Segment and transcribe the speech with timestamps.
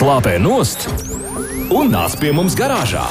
[0.00, 0.86] slāpē nost
[1.76, 3.04] un nāc pie mums garāžā.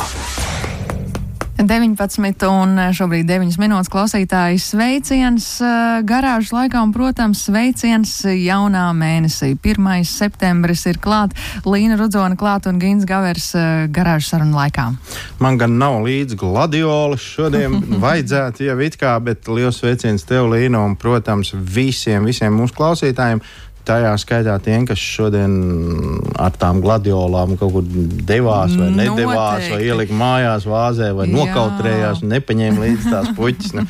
[1.60, 9.52] 19 un šobrīd 9 minūtes klausītājs sveiciens eh, garāžas laikā un, protams, sveiciens jaunā mēnesī.
[9.60, 9.90] 1.
[10.08, 11.36] septembris ir klāt,
[11.68, 14.88] Līna Rudzona klāt un Gins Gavers eh, garāžas sarunu laikā.
[15.44, 17.76] Man gan nav līdz gladiolis šodien,
[18.06, 23.44] vajadzētu jau it kā, bet liels sveiciens tev, Līna, un, protams, visiem, visiem mūsu klausītājiem
[23.88, 25.54] tajā skaitā tiem, kas šodien
[26.40, 27.86] ar tām gladiolām kaut kur
[28.30, 31.36] devās vai nedavās, vai ielika mājās vāzē, vai Jā.
[31.38, 33.76] nokautrējās un nepaņēma līdzi tās puķis.
[33.78, 33.86] Ne?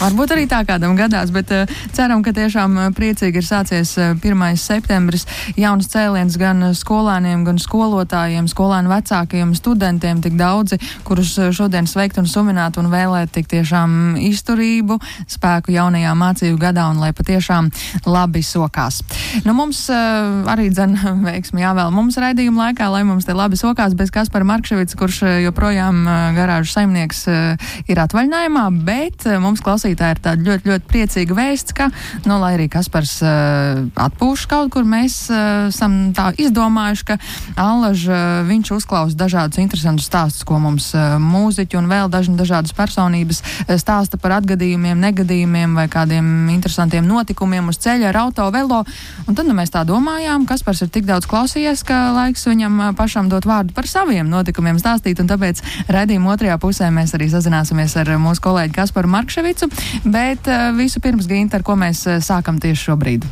[0.00, 4.12] Varbūt arī tā kādam gadās, bet uh, ceram, ka tiešām uh, priecīgi ir sācies uh,
[4.14, 4.60] eh, 1.
[4.60, 5.26] septembris.
[5.60, 12.28] Jauns cēliens gan skolēniem, gan skolotājiem, skolēnu vecākiem, studentiem, tik daudzi, kurus šodien sveikt un
[12.30, 15.00] sumināt un vēlēt tik tiešām izturību,
[15.30, 17.70] spēku jaunajā mācību gadā un lai patiešām
[18.08, 19.02] labi sokās.
[19.44, 20.96] Nu, mums uh, arī dzen
[21.28, 25.34] veiksmi jāvēl mums raidījuma laikā, lai mums te labi sokās bez Kaspara Markševica, kurš uh,
[25.44, 30.90] joprojām uh, garāžu saimnieks uh, ir atvaļinājumā, bet uh, mums klausītāji ir tāda ļoti, ļoti
[30.90, 31.90] priecīga vēsts, ka,
[32.26, 37.18] nu, lai arī Kaspars uh, atpūš kaut kur, mēs uh, esam tā izdomājuši, ka
[37.60, 42.74] Allaž uh, viņš uzklaus dažādus interesantus stāstus, ko mums uh, mūziķi un vēl daži dažādas
[42.76, 48.82] personības uh, stāsta par atgadījumiem, negadījumiem vai kādiem interesantiem notikumiem uz ceļa ar auto, velo.
[49.26, 52.80] Un tad nu, mēs tā domājām, kas par ir tik daudz klausījies, ka laiks viņam
[52.98, 55.20] pašam dot vārdu par saviem notikumiem stāstīt.
[55.20, 59.70] Tāpēc redzījuma otrajā pusē mēs arī sazināsimies ar mūsu kolēģi Kasparu Markševicu.
[60.08, 63.30] Bet visu pirms Ginta, ar ko mēs sākam tieši šobrīd.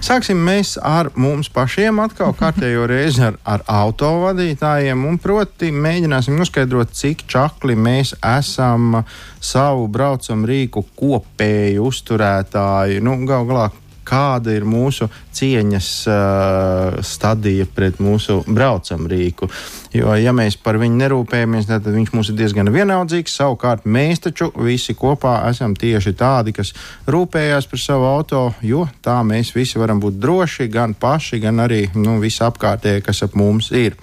[0.00, 6.94] Sāksim mēs ar mums pašiem atkal kārtējo reizi ar, ar autovadītājiem un proti mēģināsim noskaidrot,
[6.96, 9.02] cik čakli mēs esam
[9.44, 13.02] savu braucamu rīku kopēju uzturētāji.
[13.04, 13.68] Nu, gal galā
[14.10, 19.48] kāda ir mūsu cieņas uh, stadija pret mūsu braucamrīku.
[19.94, 23.36] Jo, ja mēs par viņu nerūpējamies, tad viņš mums ir diezgan vienaldzīgs.
[23.40, 26.74] Savukārt mēs taču visi kopā esam tieši tādi, kas
[27.10, 31.86] rūpējās par savu auto, jo tā mēs visi varam būt droši, gan paši, gan arī
[31.98, 33.98] nu, visi apkārtējie, kas ap mums ir.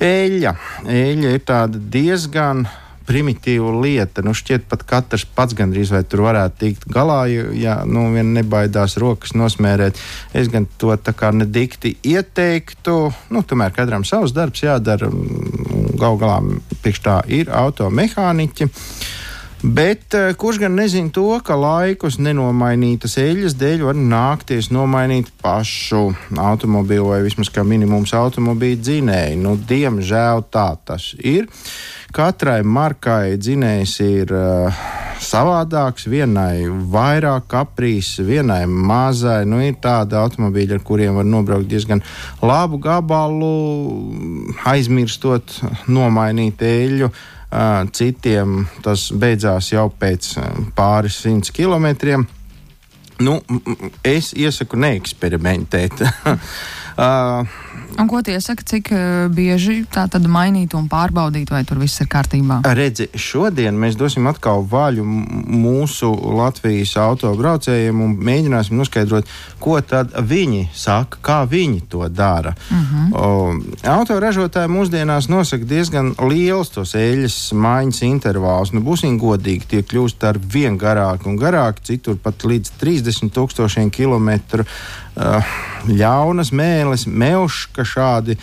[0.00, 0.54] Eļļa.
[0.88, 2.64] Eļļa ir tāda diezgan
[3.10, 4.22] primitīva lieta.
[4.26, 7.24] Nu, šķiet, pat katrs pats gandrīz vai tur varētu tikt galā,
[7.58, 9.98] ja nu, vien nebaidās rokas nosmērēt.
[10.36, 12.98] Es gan to tā kā nedikti ieteiktu.
[13.34, 15.10] Nu, tomēr katram savs darbs jādara.
[16.00, 16.38] Galu galā
[16.84, 18.70] priekš tā ir automehāniķi.
[19.60, 26.14] Bet uh, kurš gan nezina to, ka laikus nenomainītas eļļas dēļ var nākties nomainīt pašu
[26.32, 29.40] automobīlu vai vismaz kā minimums automobīļa dzinēju?
[29.42, 31.50] Nu, diemžēl tā tas ir.
[32.10, 34.78] Katrai markai dzinējs ir uh,
[35.22, 39.44] savādāks, vienai vairāk kaprīs, vienai mazai.
[39.46, 42.02] Nu, ir tādi automobīļi, ar kuriem var nobraukt diezgan
[42.42, 43.52] labu gabalu,
[44.72, 47.12] aizmirstot nomainīt eļļu.
[47.50, 50.34] Uh, citiem tas beidzās jau pēc
[50.74, 52.26] pāris simts kilometriem.
[53.20, 53.38] Nu,
[54.06, 56.02] es iesaku neeksperimentēt.
[56.02, 57.58] uh,
[58.00, 59.00] Un ko tie saka, cik uh,
[59.32, 62.60] bieži tā tad mainīt un pārbaudīt, vai tur viss ir kārtībā?
[62.76, 66.08] Redzi, šodien mēs dosim atkal vaļu mūsu
[66.38, 69.28] Latvijas autobraucējiem un mēģināsim noskaidrot,
[69.60, 72.54] ko tad viņi saka, kā viņi to dara.
[72.70, 73.12] Uh mhm.
[73.12, 73.76] -huh.
[73.84, 78.72] autoražotāji mūsdienās nosaka diezgan liels tos eļļas maiņas intervālus.
[78.72, 83.90] Nu, būsim godīgi, tie kļūst ar vien garāki un garāki, citur pat līdz 30 tūkstošiem
[83.90, 85.44] kilometru uh,
[85.88, 88.36] ļaunas mēlis, melšs, ka šādi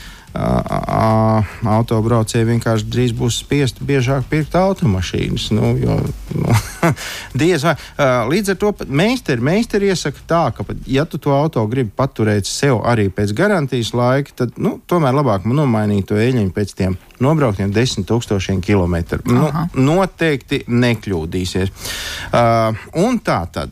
[1.67, 5.49] autobraucēji vienkārši drīz būs spiesti biežāk pirkt automašīnas.
[5.55, 5.95] Nu, jo,
[6.35, 6.47] nu,
[7.41, 7.75] diez vai.
[8.29, 12.75] Līdz ar to meistari, meistari iesaka tā, ka, ja tu to auto gribi paturēt sev
[12.85, 18.07] arī pēc garantijas laika, tad nu, tomēr labāk nomainīt to eļļu pēc tiem nobrauktiem desmit
[18.09, 19.19] tūkstošiem kilometru.
[19.31, 21.69] Nu, noteikti nekļūdīsies.
[22.27, 23.71] Uh, un tā tad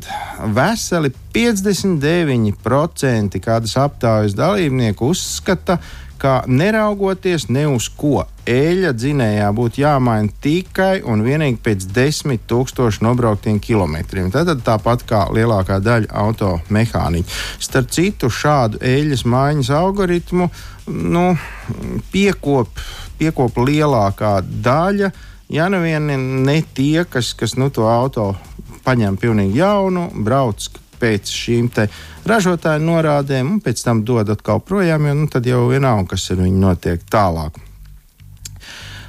[0.55, 9.81] veseli 59% kādas aptaujas dalībnieku uzskata, ka ka neraugoties ne uz ko, eļļa dzinējā būtu
[9.81, 14.29] jāmaina tikai un vienīgi pēc desmit tūkstošu nobrauktiem kilometriem.
[14.33, 17.39] Tad tāpat kā lielākā daļa automehāniķu.
[17.67, 20.49] Starp citu, šādu eļļas maiņas algoritmu
[20.93, 21.25] nu,
[22.13, 22.83] piekop,
[23.19, 25.11] piekop lielākā daļa.
[25.53, 26.09] Ja nu vien
[26.45, 28.33] ne tie, kas, kas nu, to auto
[28.85, 30.69] paņem pilnīgi jaunu, brauc
[30.99, 31.69] pēc šīm
[32.25, 36.43] ražotāju norādēm, un pēc tam dod atkal projām, jo nu, tad jau vienalga, kas ar
[36.45, 37.61] viņu notiek tālāk.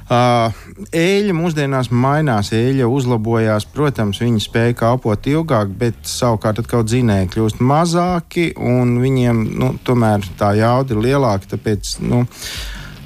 [0.07, 0.53] Uh,
[0.95, 3.65] eļļa mūsdienās mainās, eļļa uzlabojās.
[3.75, 10.23] Protams, viņi spēja kalpot ilgāk, bet savukārt atkal dzinēji kļūst mazāki un viņiem nu, tomēr
[10.39, 11.51] tā jauda ir lielāka.
[11.57, 12.21] Tāpēc, nu,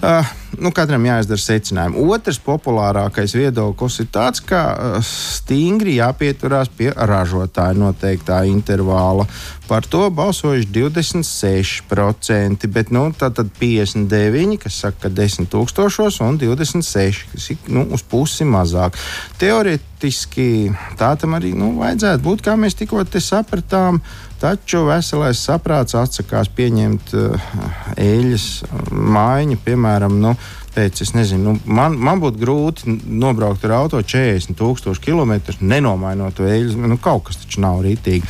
[0.02, 0.26] Uh,
[0.58, 2.02] nu, katram jāizdara secinājumi.
[2.10, 9.28] Otrs populārākais viedoklis ir tāds, ka uh, stingri jāpieturās pie ražotāja noteiktā intervāla.
[9.70, 17.30] Par to balsojuši 26%, bet nu, tātad 59%, kas saka, ka 10 tūkstošos, un 26%,
[17.36, 18.98] kas ir nu, uz pusi mazāk.
[19.38, 20.50] Teorētiski
[20.98, 24.02] tā tam arī nu, vajadzētu būt, kā mēs tikko sapratām.
[24.42, 27.44] Taču veselais saprāts atsakās pieņemt uh,
[28.02, 28.46] eļļas
[28.90, 30.32] maiņu, piemēram, nu,
[30.74, 36.90] pēc, nezinu, nu, man, man būtu grūti nobraukt ar auto 40,000 km, nenomainot to eļļu.
[36.90, 38.26] Nu, kaut kas taču nav rītīgi.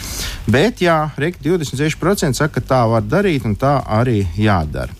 [0.52, 4.92] Bet, jā, Reiki 26% saka, ka tā var darīt un tā arī jādara.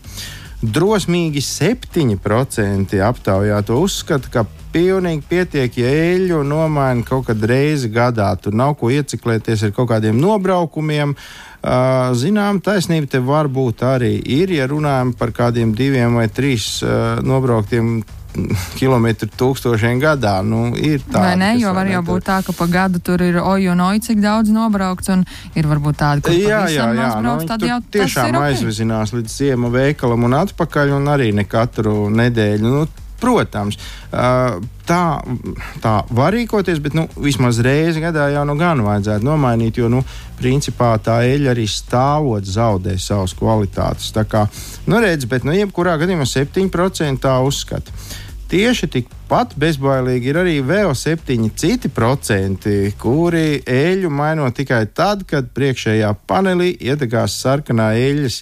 [0.62, 8.32] Drosmīgi 7% aptaujāto uzskata, ka pilnīgi pietiek, ja eļļu nomaina kaut kad reizi gadā.
[8.40, 11.16] Tur nav ko ieciklēties ar kaut kādiem nobraukumiem.
[11.62, 16.80] Uh, zinām, taisnība te var būt arī ir, ja runājam par kādiem diviem vai trīs
[16.82, 18.00] uh, nobrauktiem
[18.80, 20.40] kilometru tūkstošiem gadā.
[20.46, 21.52] Nu, ir tā, Vai ne?
[21.62, 24.50] Jo var jau būt tā, ka pa gadu tur ir oi un oi, cik daudz
[24.54, 28.56] nobraukts, un ir varbūt tādi, kas jā, jā, jā, brauc, nu, tad jau tiešām okay.
[28.56, 32.74] aizvezinās līdz ziemu veikalam un atpakaļ, un arī ne katru nedēļu.
[32.74, 32.88] Nu,
[33.22, 33.78] Protams,
[34.12, 35.02] tā,
[35.84, 40.02] tā var rīkoties, bet nu, vismaz reizi gadā jau nu gan vajadzētu nomainīt, jo nu,
[40.42, 44.10] principā tā eļļa arī stāvot zaudē savas kvalitātes.
[44.16, 44.48] Tā kā,
[44.90, 47.94] nu, redz, bet nu, jebkurā gadījumā 7% tā uzskata.
[48.52, 55.48] Tieši tikpat bezbailīgi ir arī vēl septiņi citi procenti, kuri eļļu maino tikai tad, kad
[55.56, 58.42] priekšējā panelī iedegās sarkanā eļļas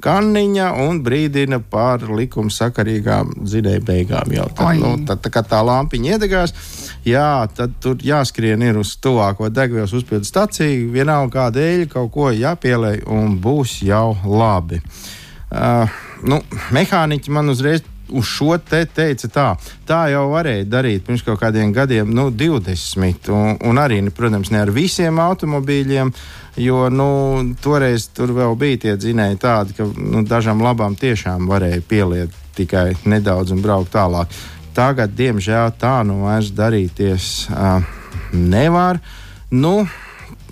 [0.00, 4.32] kanniņa un brīdina par likumsakarīgām zinēju beigām.
[4.32, 6.56] Jau tad, nu, tad, tā kā tā lampiņa iedegās,
[7.04, 12.32] jā, tad tur jāskrien ir uz tuvāko degvielas uzpildu staciju, vienalga kāda eļļa kaut ko
[12.32, 14.80] jāpielēj un būs jau labi.
[15.52, 15.84] Uh,
[16.24, 16.40] nu,
[16.72, 19.46] mehāniķi man uzreiz uz šo te teica tā.
[19.88, 23.32] Tā jau varēja darīt pirms kaut kādiem gadiem, nu, 20.
[23.32, 26.12] Un, un arī, protams, ne ar visiem automobīļiem.
[26.60, 27.08] Jo nu,
[27.64, 32.92] toreiz tur vēl bija tie dzinēji tādi, ka nu, dažām labām tiešām varēja pieliet tikai
[33.08, 34.28] nedaudz un braukt tālāk.
[34.76, 37.80] Tagad, diemžēl, tā nu vairs darīties uh,
[38.32, 39.00] nevar.
[39.52, 39.82] Nu,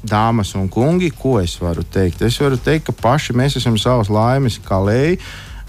[0.04, 2.22] dāmas un kungi, ko es varu teikt?
[2.24, 5.20] Es varu teikt, ka paši mēs esam savas laimes kalēji.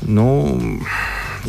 [0.07, 0.27] Nu,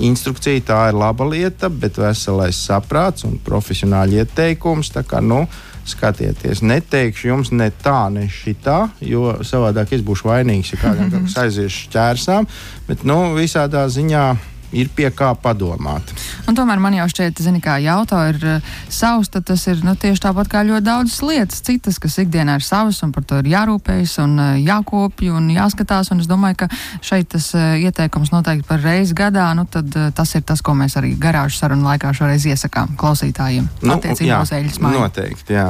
[0.01, 4.93] instrukcija tā ir laba lieta, bet veselais saprāts un profesionāli ieteikums.
[5.09, 5.45] Kā, nu,
[5.89, 11.75] skatieties, neteikšu jums ne tā, ne šitā, jo savādāk es būšu vainīgs, ja kādam aizies
[11.89, 12.49] šķērsām.
[12.89, 14.27] Bet nu, visādā ziņā
[14.73, 16.13] ir pie kā padomāt.
[16.49, 19.95] Un tomēr man jau šķiet, zini, kā jauto ir uh, savs, tad tas ir nu,
[19.99, 23.51] tieši tāpat kā ļoti daudzas lietas, citas, kas ikdienā ir savas, un par to ir
[23.53, 26.13] jārūpējas, un uh, jākopja un jāskatās.
[26.15, 26.71] Un es domāju, ka
[27.05, 30.97] šeit tas uh, ieteikums noteikti par reizi gadā, nu tad tas ir tas, ko mēs
[31.01, 33.69] arī garāžu sarunu laikā šoreiz iesakām klausītājiem.
[33.83, 35.03] Nu, attiecībā uz eļļas maiņu.
[35.07, 35.69] Noteikti, jā.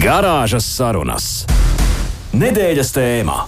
[0.00, 1.30] Garāžas sarunas.
[2.30, 3.40] Nedēļas tēmā.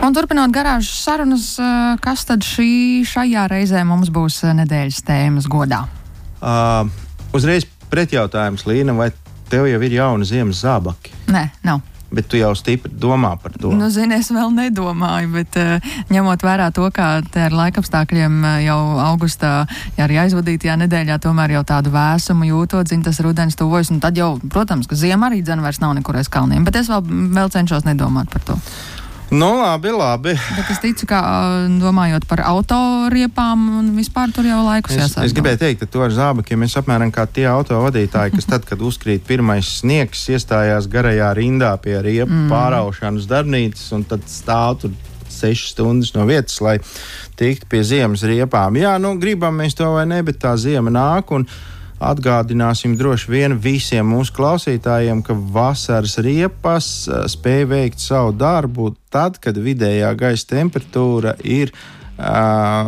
[0.00, 5.48] Un turpinot garāžas sarunas, eh, kas tad šī, šajā reizē mums būs eh, nedēļas tēmas
[5.50, 5.84] godā?
[6.40, 6.88] Uh,
[7.36, 9.10] uzreiz pretjautājums, Līna, vai
[9.52, 11.12] tev jau ir jauna ziemas zābaki?
[11.28, 11.82] Nē, nav.
[12.10, 13.74] Bet tu jau stipri domā par to.
[13.76, 19.52] Nu, zini, es vēl nedomāju, bet uh, ņemot vērā to, kā ar laikapstākļiem jau augustā,
[19.98, 24.32] ja arī aizvadītajā nedēļā, tomēr jau tādu vēsumu jūtot, zini, tas rudens tuvojas, tad jau,
[24.48, 27.04] protams, ka ziema arī dzen vairs nav nekur aiz kalniem, bet es vēl,
[27.36, 28.58] vēl cenšos nedomāt par to.
[29.30, 30.32] Nu, labi, labi.
[30.56, 31.20] Bet es ticu, ka
[31.78, 35.28] domājot par autoriepām, un vispār tur jau laikus es, jāsāk.
[35.28, 38.82] es gribēju teikt, ka to ar zābakiem mēs apmēram kā tie autovadītāji, kas tad, kad
[38.82, 42.50] uzkrīt pirmais sniegs, iestājās garajā rindā pie riepu mm.
[42.50, 44.98] pāraušanas darbnīcas, un tad stāv tur
[45.30, 46.80] sešas stundas no vietas, lai
[47.38, 48.82] tiktu pie ziemas riepām.
[48.82, 51.30] Jā, nu, gribam mēs to vai ne, bet tā ziema nāk.
[51.38, 51.46] Un,
[52.00, 59.36] Atgādināsim droši vien visiem mūsu klausītājiem, ka vasaras riepas eh, spēj veikt savu darbu tad,
[59.42, 61.99] kad vidējā gaisa temperatūra ir uh,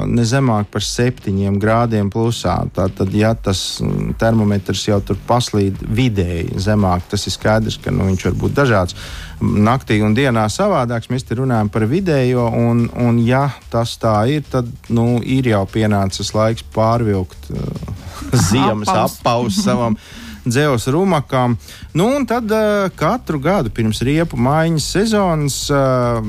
[0.06, 2.58] ne zemāk par 7 grādiem plusā.
[2.74, 8.06] Tātad, ja tas mm, termometrs jau tur paslīd vidēji zemāk, tas ir skaidrs, ka nu,
[8.10, 8.98] viņš var būt dažāds.
[9.42, 11.10] Naktī un dienā savādāks.
[11.10, 15.64] Mēs te runājam par vidējo, un, un ja tas tā ir, tad nu, ir jau
[15.70, 17.50] pienācis laiks pārvilkt.
[17.50, 18.02] Uh,
[18.50, 19.96] ziemas appaus savam
[20.44, 21.56] dzēles rumakām.
[21.94, 26.20] Nu, un tad uh, katru gadu pirms riepu maiņas sezonas uh,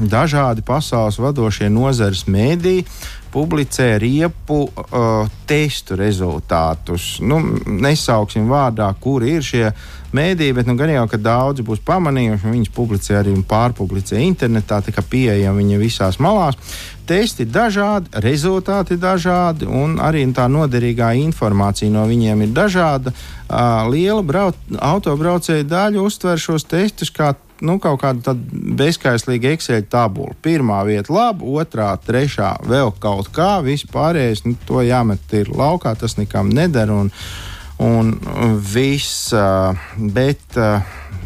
[0.00, 2.82] dažādi pasaules vadošie nozares mēdī
[3.32, 7.18] publicē riepu uh, testu rezultātus.
[7.20, 9.66] Nu, nesauksim vārdā, kur ir šie
[10.16, 14.80] mēdīji, bet nu, gan jau, ka daudzi būs pamanījuši, viņas publicē arī un pārpublicē internetā,
[14.84, 16.56] tā kā pieejama viņa visās malās.
[17.08, 23.14] Testi dažādi, rezultāti dažādi, un arī tā noderīgā informācija no viņiem ir dažāda.
[23.88, 27.32] Liela brauc, autobraucēja daļa uztver šos testus kā
[27.64, 28.34] nu, kaut kāda
[28.78, 30.36] bezskaislīga Excel tabula.
[30.44, 35.94] Pirmā vieta labi, otrā, trešā vēl kaut kā, viss pārējais nu, to jāmet ir laukā,
[35.98, 36.92] tas nekam neder.
[36.92, 37.10] Un,
[37.82, 38.14] un
[38.60, 39.32] viss,
[39.96, 40.60] bet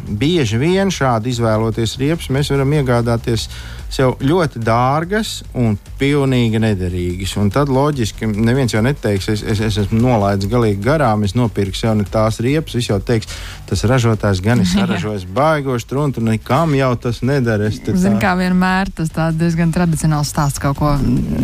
[0.08, 3.48] bieži vien šādi izvēloties riepas, mēs varam iegādāties
[3.92, 7.34] sev ļoti dārgas un pilnīgi nederīgas.
[7.40, 11.76] Un tad loģiski neviens jau neteiks, es, es, es esmu nolaidis galīgi garām, es nopirku
[11.76, 12.76] sev ne tās riepas.
[12.78, 13.28] Viņš jau teiks,
[13.68, 17.68] tas ražotājs gan ir saražojis baigošu trunku, un nekam jau tas nedara.
[17.72, 20.94] Zinu, kā vienmēr tas diezgan tradicionāls stāsts kaut ko.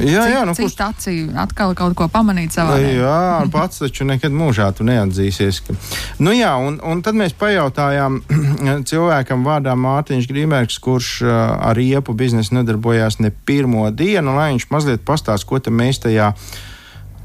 [0.00, 2.78] Jā, jā, nu, kurš acī atkal kaut ko pamanīt savā.
[2.80, 5.60] Jā, pats taču nekad mūžā tu neatzīsies.
[5.68, 5.76] Ka...
[6.24, 8.22] Nu jā, un, un tad mēs pajautājām
[8.88, 11.34] cilvēkam vārdā Mārtiņš Grīmērks, kurš uh,
[11.70, 16.32] ar riepu biznesu nedarbojās ne pirmo dienu, lai viņš mazliet pastāstītu, ko mēs tajā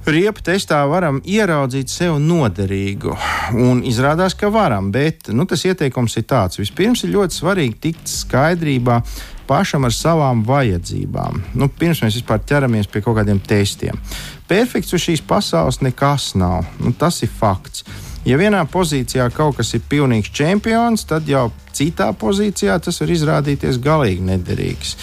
[0.05, 3.15] riepu testā varam ieraudzīt sev noderīgu.
[3.55, 6.59] Un izrādās, ka varam, bet nu, tas ieteikums ir tāds.
[6.59, 8.99] Vispirms ir ļoti svarīgi tikt skaidrībā
[9.47, 11.43] pašam ar savām vajadzībām.
[11.59, 13.99] Nu, pirms mēs vispār ķeramies pie kaut kādiem testiem.
[14.47, 16.67] Perfekts uz šīs pasaules nekas nav.
[16.83, 17.87] Nu, tas ir fakts.
[18.23, 23.79] Ja vienā pozīcijā kaut kas ir pilnīgs čempions, tad jau citā pozīcijā tas var izrādīties
[23.83, 24.93] galīgi nederīgs.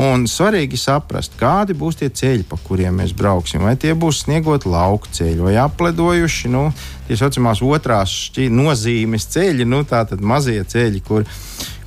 [0.00, 3.66] Un svarīgi saprast, kādi būs tie ceļi, pa kuriem mēs brauksim.
[3.68, 6.70] Vai tie būs sniegot lauku ceļi vai apledojuši, nu,
[7.08, 11.28] tie saucamās otrās nozīmes ceļi, nu, tātad mazie ceļi, kur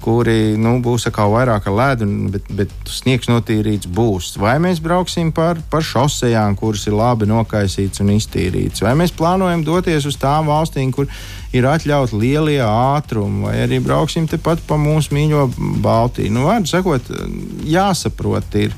[0.03, 4.33] kuri nu, būs atkal vairāk ar ledu, bet, bet sniegs notīrīts būs.
[4.41, 9.63] Vai mēs brauksim par, par šosejām, kuras ir labi nokaisītas un iztīrītas, vai mēs plānojam
[9.65, 11.07] doties uz tām valstīm, kur
[11.53, 15.47] ir atļauti lielie ātrumi, vai arī brauksim tepat pa mūsu mīļo
[15.83, 16.33] Baltiju.
[16.33, 17.13] Nu, Vārdu sakot,
[17.69, 18.75] jāsaprot, ir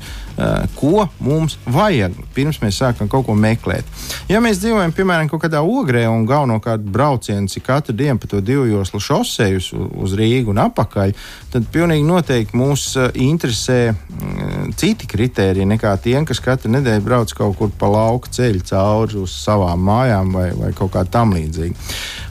[0.76, 3.88] ko mums vajag, pirms mēs sākam kaut ko meklēt.
[4.28, 8.66] Ja mēs dzīvojam, piemēram, kaut kādā ogrē un galvenokārt brauciens katru dienu pa to divu
[8.68, 9.62] joslu šoseju
[9.96, 11.12] uz, Rīgu un apakaļ,
[11.52, 17.34] tad pilnīgi noteikti mūs eh, interesē mm, citi kriteriji nekā tie, kas katru nedēļu brauc
[17.36, 21.76] kaut kur pa lauku ceļu cauri uz savām mājām vai, vai kaut kā tam līdzīga.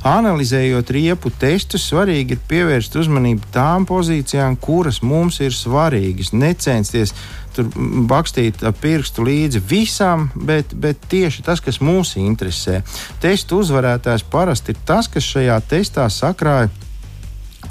[0.05, 6.33] Analizējot riepu testus, svarīgi ir pievērst uzmanību tām pozīcijām, kuras mums ir svarīgas.
[6.35, 7.15] Necensties
[7.55, 7.69] tur
[8.09, 12.81] bakstīt pirkstu līdzi visam, bet, bet tieši tas, kas mūs interesē.
[13.23, 16.71] Testu uzvarētājs parasti ir tas, kas šajā testā sakrāja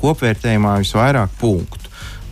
[0.00, 1.84] kopvērtējumā visvairāk punktu.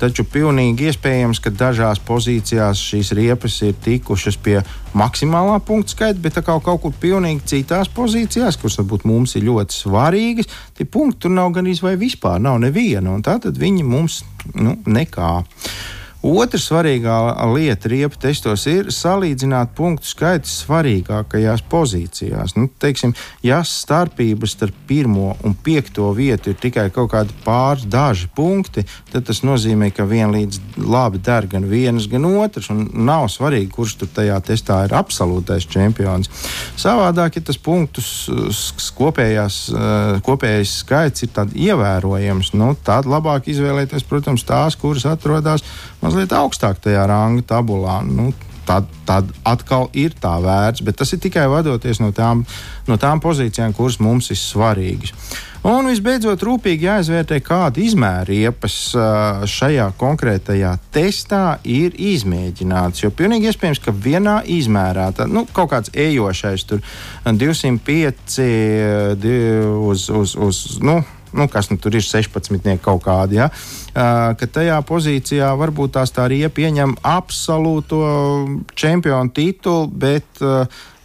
[0.02, 4.56] Taču pilnīgi iespējams, ka dažās pozīcijās šīs riepas ir tikušas pie
[4.98, 9.78] maksimālā punktu skaita, bet kaut, kaut kur pilnīgi citās pozīcijās, kuras varbūt mums ir ļoti
[9.78, 13.14] svarīgas, tie punkti tur nav gan izvēle vispār, nav neviena.
[13.22, 14.24] Tā tad viņi mums
[14.58, 15.36] nu, nekā.
[16.22, 17.16] Otra svarīgā
[17.50, 22.54] lieta riepu testos ir salīdzināt punktu skaitu svarīgākajās pozīcijās.
[22.54, 23.10] Nu, teiksim,
[23.42, 29.26] ja starpības starp pirmo un piekto vietu ir tikai kaut kādi pāris daži punkti, tad
[29.26, 32.70] tas nozīmē, ka vienlīdz labi der gan viens, gan otrs.
[32.70, 36.30] Nav svarīgi, kurš tur tajā testā ir absolūtais čempions.
[36.78, 38.30] Savādāk, ja tas punktus
[38.94, 39.58] kopējās,
[40.22, 41.34] kopējais skaits ir
[41.66, 45.66] ievērojams, nu, tad labāk izvēlēties, protams, tās, kuras atrodas
[46.12, 48.02] mazliet augstāk tajā ranga tabulā.
[48.04, 48.30] Nu,
[48.68, 52.44] tad, tad atkal ir tā vērts, bet tas ir tikai vadoties no tām,
[52.88, 55.14] no tām pozīcijām, kuras mums ir svarīgas.
[55.62, 58.74] Un visbeidzot, rūpīgi jāizvērtē, kāda izmēra riepas
[59.46, 63.04] šajā konkrētajā testā ir izmēģināts.
[63.04, 66.82] Jo pilnīgi iespējams, ka vienā izmērā, tā, nu, kaut kāds ejošais, tur
[67.24, 68.42] 205
[69.86, 70.98] uz, uz, uz nu,
[71.32, 73.40] nu, kas nu, tur ir 16 kaut kādi.
[73.40, 73.50] Ja?
[73.92, 78.02] Ka tajā pozīcijā varbūt tās tā riepa ieņem absolūto
[78.78, 80.42] čempionu titulu, bet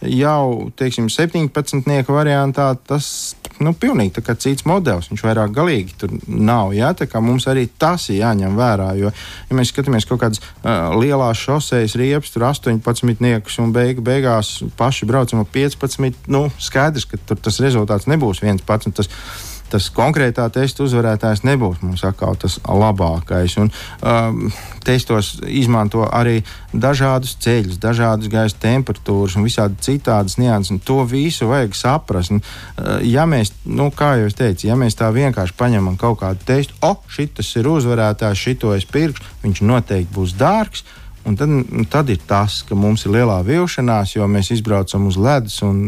[0.04, 2.12] jau teiksim, 17.
[2.14, 5.08] variantā tas nu, pilnīgi cits modelis.
[5.10, 6.72] Viņš vairāk galīgi tur nav.
[6.76, 6.92] Ja?
[7.20, 8.92] Mums arī tas ir jāņem vērā.
[8.98, 9.12] Jo,
[9.48, 14.58] ja mēs skatāmies kaut kādas uh, lielās šoseis riepas, tur 18 niekus un beig, beigās
[14.78, 18.88] paši braucam ar 15, nu, skaidrs, ka tas rezultāts nebūs viens pats.
[18.94, 19.10] Tas,
[19.70, 23.56] tas konkrētā testa uzvarētājs nebūs mums atkal tas labākais.
[23.62, 23.70] Un,
[24.02, 24.52] um,
[24.84, 26.40] testos izmanto arī
[26.72, 30.80] dažādus ceļus, dažādas gaisa temperatūras un visādi citādas nianses.
[30.88, 32.34] To visu vajag saprast.
[32.34, 36.22] Un, uh, ja mēs, nu, kā jau es teicu, ja mēs tā vienkārši paņemam kaut
[36.22, 40.86] kādu testu, o, šis ir uzvarētājs, šito es pirkšu, viņš noteikti būs dārgs
[41.26, 45.18] Un tad, un tad ir tas, ka mums ir lielā vilšanās, jo mēs izbraucam uz
[45.20, 45.80] ledus un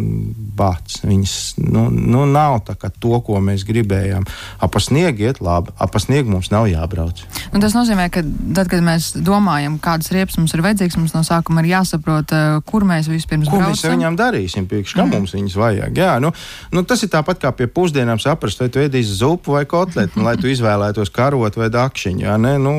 [0.56, 1.04] bācis.
[1.06, 4.26] Viņas nu, nu, nav to, ko mēs gribējām.
[4.60, 7.22] Apa sniegu iet labi, apa sniegu mums nav jābrauc.
[7.54, 8.22] Un tas nozīmē, ka
[8.56, 12.58] tad, kad mēs domājam, kādas riepas mums ir vajadzīgas, mums no sākuma ir jāsaprot, eh,
[12.66, 13.74] kur mēs vispirms ko braucam.
[13.74, 15.14] mēs ar viņām darīsim, priekš, kā mm.
[15.16, 16.02] mums viņas vajag.
[16.02, 16.32] Jā, nu,
[16.74, 20.36] nu, tas ir tāpat kā pie pusdienām saprast, vai tu ēdīsi zupu vai kotleti, lai
[20.40, 22.36] tu izvēlētos karot vai dakšiņu.
[22.60, 22.76] Nu,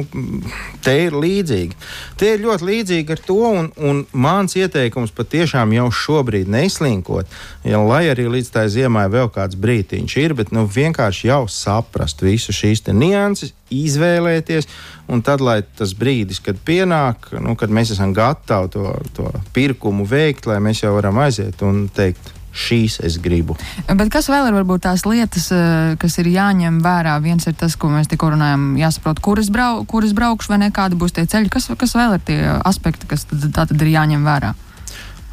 [0.85, 1.77] te ir līdzīgi.
[2.19, 7.29] Te ir ļoti līdzīgi ar to, un, un mans ieteikums patiešām jau šobrīd neslinkot,
[7.67, 12.23] ja, lai arī līdz tai ziemai vēl kāds brītiņš ir, bet nu, vienkārši jau saprast
[12.25, 14.67] visu šīs nianses, izvēlēties,
[15.11, 20.05] un tad, lai tas brīdis, kad pienāk, nu, kad mēs esam gatavi to, to pirkumu
[20.07, 23.55] veikt, lai mēs jau varam aiziet un teikt, šīs es gribu.
[23.87, 27.15] Bet kas vēl ir varbūt tās lietas, eh, kas ir jāņem vērā?
[27.23, 30.57] Viens ir tas, ko mēs tikko runājam, jāsaprot, kur es, brau, kur es braukšu, vai
[30.65, 31.49] ne kādi būs tie ceļi.
[31.49, 34.53] Kas, kas vēl ir tie aspekti, kas tā tad ir jāņem vērā?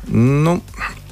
[0.09, 0.61] Nu,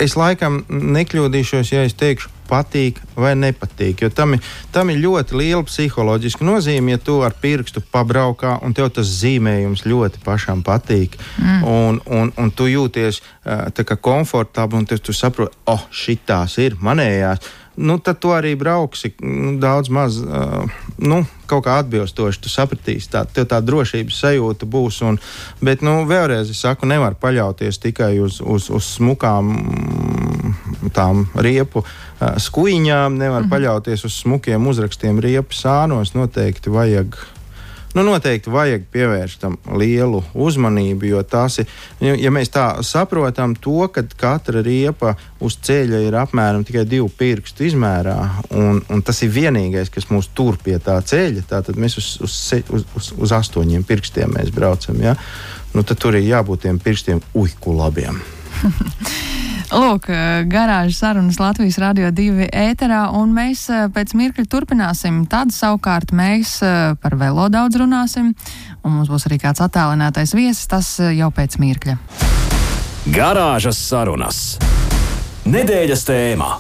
[0.00, 4.04] es laikam nekļūdīšos, ja es teikšu, patīk vai nepatīk.
[4.04, 4.36] Jo tam,
[4.74, 9.86] tam ir ļoti liela psiholoģiska nozīme, ja tu ar pirkstu pabraukā un tev tas zīmējums
[9.86, 11.18] ļoti pašam patīk.
[11.42, 11.62] Mm.
[11.66, 17.44] Un, un, un tu jūties uh, komfortabli un tu, tu saproti, oh, šitās ir manējās
[17.76, 20.20] nu, tad tu arī brauksi nu, daudz maz.
[20.20, 20.64] Uh,
[20.98, 24.96] nu, Kaut kā atbilstoši, tu sapratīsi, tā, tev tā drošības sajūta būs.
[25.06, 25.20] Un,
[25.62, 29.52] bet, nu, vēlreiz es saku, nevar paļauties tikai uz, uz, uz smukām
[30.96, 33.52] tām riepu uh, skuiņām, nevar mm -hmm.
[33.52, 36.16] paļauties uz smukiem uzrakstiem riepu sānos.
[36.18, 37.14] Noteikti vajag
[37.96, 41.70] nu, noteikti vajag pievērst tam lielu uzmanību, jo tas ir,
[42.04, 47.66] ja mēs tā saprotam, to, ka katra riepa uz ceļa ir apmēram tikai divu pirkstu
[47.70, 48.16] izmērā,
[48.56, 52.36] un, un tas ir vienīgais, kas mūs tur pie tā ceļa, tad mēs uz, uz,
[52.68, 55.00] uz, uz, uz astoņiem pirkstiem braucam.
[55.00, 55.16] Ja?
[55.74, 58.20] Nu, tad tur ir jābūt tiem pirkstiem uiku labiem.
[59.66, 60.06] Lūk,
[60.46, 65.24] garāžas sarunas Latvijas radio divi ēterā, un mēs eh, pēc mirkļa turpināsim.
[65.30, 68.30] Tad savukārt mēs eh, par velo daudz runāsim,
[68.86, 71.98] un mums būs arī kāds attēlinātais viesis, tas eh, jau pēc mirkļa.
[73.10, 74.44] Garāžas sarunas.
[75.50, 76.52] Nedēļas tēmā.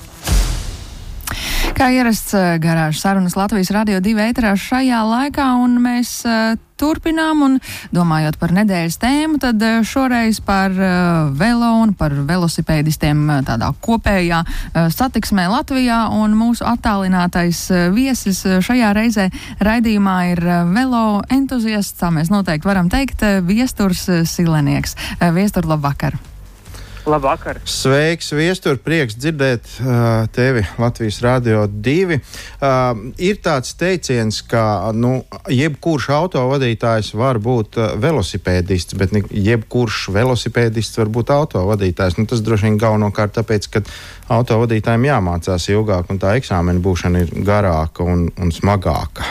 [1.76, 7.58] Kā ierasts garāžas sarunas Latvijas radio divi ēterā šajā laikā, un mēs uh, turpinām, un
[7.92, 14.38] domājot par nedēļas tēmu, tad uh, šoreiz par uh, velo un par velosipēdistiem tādā kopējā
[14.94, 19.26] satiksmē Latvijā, un mūsu attālinātais viesis šajā reizē
[19.60, 20.40] raidījumā ir
[20.72, 24.96] velo entuziasts, tā mēs noteikti varam teikt, Viesturs Silenieks.
[25.36, 26.16] Viestur, labvakar!
[27.06, 27.60] Labvakar!
[27.62, 28.80] Sveiks, viestur!
[28.82, 32.16] Prieks dzirdēt uh, tevi Latvijas Rādio 2.
[32.18, 40.08] Uh, ir tāds teiciens, ka nu, jebkurš autovadītājs var būt uh, velosipēdists, bet ne, jebkurš
[40.16, 42.18] velosipēdists var būt autovadītājs.
[42.18, 43.84] Nu, tas droši vien galvenokārt tāpēc, ka
[44.40, 49.30] autovadītājiem jāmācās ilgāk un tā eksāmena būšana ir garāka un, un smagāka.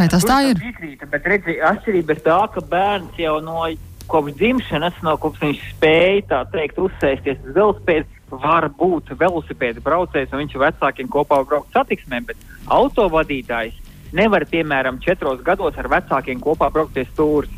[0.00, 0.56] Vai tas tā ir?
[0.56, 3.68] Piekrīta, bet redzi, atšķirība ir tā, ka bērns jau no
[4.10, 10.34] kopš dzimšanas, no kopš viņš spēja tā teikt, uzsēsties uz velospēdu, var būt velosipēda braucējs
[10.34, 13.78] un viņš ar vecākiem kopā braukt satiksmē, bet autovadītājs
[14.16, 17.50] nevar, piemēram, četros gados ar vecākiem kopā braukties stūrus.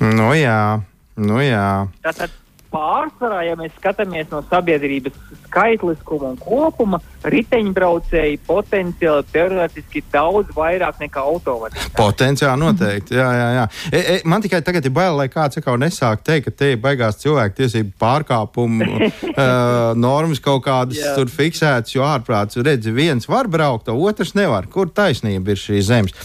[0.00, 0.80] Nu jā,
[1.16, 1.88] nu jā.
[2.04, 2.34] Tātad
[2.72, 5.14] pārsvarā, ja mēs skatāmies no sabiedrības
[5.46, 11.94] skaitliskuma un kopuma, riteņbraucēji potenciāli teorētiski daudz vairāk nekā autovadītāji.
[11.96, 13.48] Potenciāli noteikti, jā, jā.
[13.56, 13.64] jā.
[13.90, 16.82] E, e, man tikai tagad ir bail, lai kāds atkal nesāk teikt, ka te ir
[16.84, 19.42] baigās cilvēku tiesību pārkāpumu uh,
[20.06, 21.16] normas kaut kādas jā.
[21.18, 24.68] tur fiksētas, jo ārprāts redzi, viens var braukt, otrs nevar.
[24.70, 26.16] Kur taisnība ir šī zemes?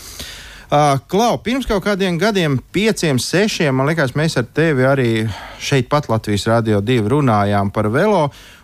[0.74, 5.10] Uh, Klau, pirms kaut kādiem gadiem, pieciem, sešiem, man liekas, mēs ar tevi arī
[5.62, 8.24] šeit pat Latvijas Rādio 2 runājām par velo.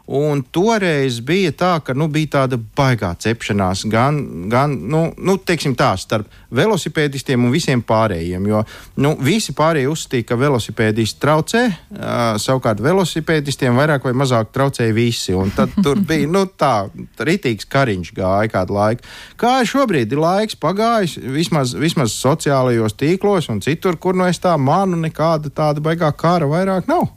[0.09, 4.15] Un toreiz bija tā, ka nu, bija tāda baigā cepšanās gan,
[4.49, 8.47] gan nu, nu, tā, starp velosipēdistiem un visiem pārējiem.
[8.49, 8.63] Jo
[9.05, 12.09] nu, visi pārējie uzskatīja, ka velosipēdisti traucē, uh,
[12.41, 15.37] savukārt velosipēdistiem vairāk vai mazāk traucēja visi.
[15.37, 16.89] Un tad tur bija nu, tā,
[17.21, 19.05] ritīgs kariņš gāja kādu laiku.
[19.37, 24.41] Kā šobrīd ir laiks pagājis, vismaz, vismaz sociālajos tīklos un citur, kur no nu es
[24.41, 27.11] tā manu, nekāda tāda baigā kara vairāk nav.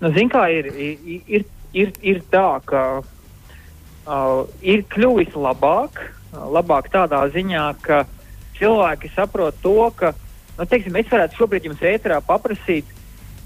[0.00, 6.00] Nu, Ziniet, kā ir, ir, ir ir, ir tā, ka uh, ir kļuvis labāk,
[6.32, 8.04] uh, labāk tādā ziņā, ka
[8.58, 10.12] cilvēki saprot to, ka,
[10.58, 12.88] nu, teiksim, es varētu šobrīd jums ēterā paprasīt,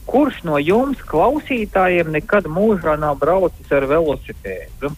[0.07, 4.93] kurš no jums klausītājiem nekad mūžā nav braucis ar velosipēdu.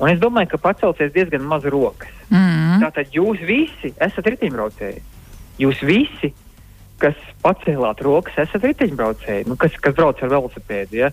[0.00, 2.12] Un es domāju, ka pacelsies diezgan maz rokas.
[2.30, 2.78] Mm.
[2.80, 5.02] Tātad jūs visi esat riteņbraucēji.
[5.60, 6.30] Jūs visi
[7.00, 10.98] kas pacēlāt rokas, esat riteņbraucēji, nu, kas, kas brauc ar velosipēdu.
[11.00, 11.10] Ja?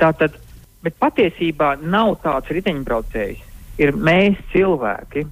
[0.00, 0.36] Tātad,
[0.82, 3.46] bet patiesībā nav tāds riteņbraucējs.
[3.82, 5.24] Ir mēs cilvēki.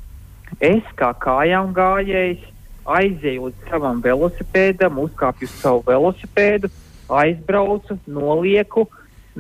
[0.65, 2.47] Es kā kājām gājējs
[2.91, 6.71] aizēju līdz savam velosipēdam, uzkāpju uz savu velosipēdu,
[7.21, 8.87] aizbraucu, nolieku,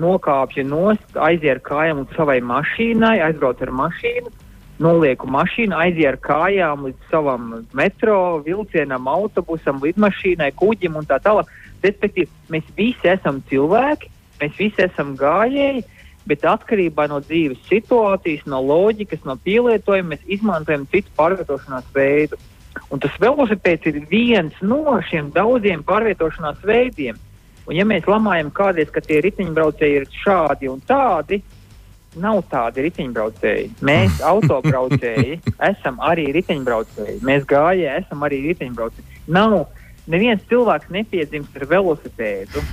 [0.01, 4.33] nokāpju nost, aizēju ar kājām līdz savai mašīnai, aizbraucu ar mašīnu,
[4.81, 11.51] nolieku mašīnu, aizēju ar kājām līdz savam metro, vilcienam, autobusam, lidmašīnai, kuģim un tā tālāk.
[11.85, 14.11] Respektīvi, mēs visi esam cilvēki,
[14.43, 15.85] mēs visi esam gājēji,
[16.31, 22.39] bet atkarībā no dzīves situācijas, no loģikas, no pielietojuma mēs izmantojam citu pārvietošanās veidu.
[22.91, 27.19] Un tas velosipēds ir viens no šiem daudziem pārvietošanās veidiem.
[27.69, 31.41] Un ja mēs lamājam kādreiz, ka tie riteņbraucēji ir šādi un tādi,
[32.19, 33.69] nav tādi riteņbraucēji.
[33.87, 35.41] Mēs, autobraucēji,
[35.71, 37.21] esam arī riteņbraucēji.
[37.27, 39.23] Mēs gājēji, esam arī riteņbraucēji.
[39.37, 39.61] Nav
[40.11, 42.65] neviens cilvēks nepiedzimst ar velosipēdu.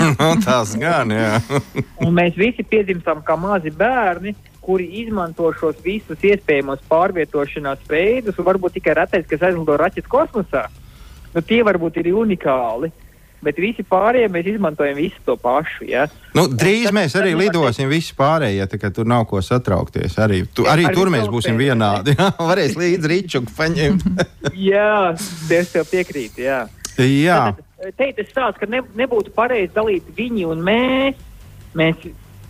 [0.00, 1.36] Nu, Tas gan, jā.
[2.18, 4.32] Mēs visi piedzimstam kā mazi bērni,
[4.64, 10.66] kuri izmanto šos visus iespējamos pārvietošanās veidus, un varbūt tikai retais, kas aizlido raķetes kosmosā.
[11.34, 12.90] Nu, tie varbūt ir unikāli.
[13.42, 15.86] Bet visi pārējie mēs izmantojam visu to pašu.
[15.88, 16.06] Ja?
[16.34, 19.40] Nu, drīz tad- mēs tad arī notiek- lidosim visi pārējie, tā kā tur nav ko
[19.40, 20.18] satraukties.
[20.20, 21.64] Arī, tu, arī Ar tur mēs būsim ne?
[21.64, 22.14] vienādi.
[22.18, 22.30] jā.
[22.36, 24.04] Varēs līdzi rīčuku paņemt.
[24.54, 25.16] Jā,
[25.50, 26.44] es tev piekrītu.
[26.44, 26.66] Jā.
[27.00, 31.14] jā, Tad, teikt, es stāstu, ka ne, nebūtu pareizi dalīt viņi un mēs.
[31.74, 31.96] Mēs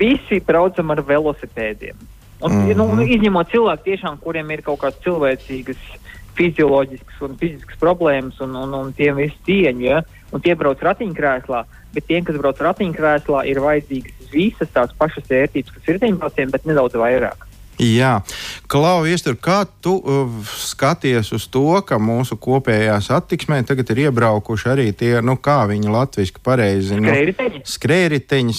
[0.00, 1.94] visi braucam ar velosipēdiem.
[2.42, 2.70] Un, mm Mhm.
[2.80, 2.94] -hmm.
[2.96, 5.76] nu, izņemot cilvēku, tiešām, kuriem ir kaut kādas cilvēcīgas,
[6.34, 10.02] fizioloģiskas un fiziskas problēmas, un, un, un tiem ir cieņa, ja?
[10.32, 11.62] Un tie brauc ratiņkrēslā.
[11.94, 16.68] Bet tiem, kas brauc ratiņkrēslā, ir vajadzīgas visas tās pašas vērtības, kas ir riteņbraucējiem, bet
[16.70, 17.50] nedaudz vairāk.
[17.80, 18.20] jā.
[18.70, 20.28] Klau, Iestur, kā tu uh,
[20.60, 25.88] skaties uz to, ka mūsu kopējā satiksmē tagad ir iebraukuši arī tie, nu kā viņi
[25.90, 26.98] latviski pareizi.
[27.00, 27.08] Nu,
[27.64, 28.56] Skrējriteņi?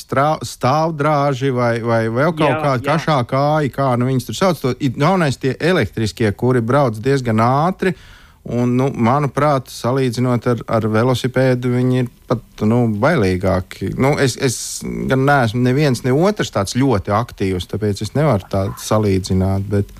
[0.47, 4.63] Stāvdrāži vai, vai vēl kaut kāda kašā kāja, kā nu viņas tur sauc.
[4.63, 7.93] To, galvenais tie elektriskie, kuri brauc diezgan ātri.
[8.41, 13.91] Un, nu, manuprāt, salīdzinot ar, ar velosipēdu, viņi ir pat nu, bailīgāki.
[14.01, 18.81] Nu, es, es gan neesmu neviens, ne otrs tāds ļoti aktīvs, tāpēc es nevaru tādu
[18.81, 19.67] salīdzināt.
[19.69, 19.93] Bet...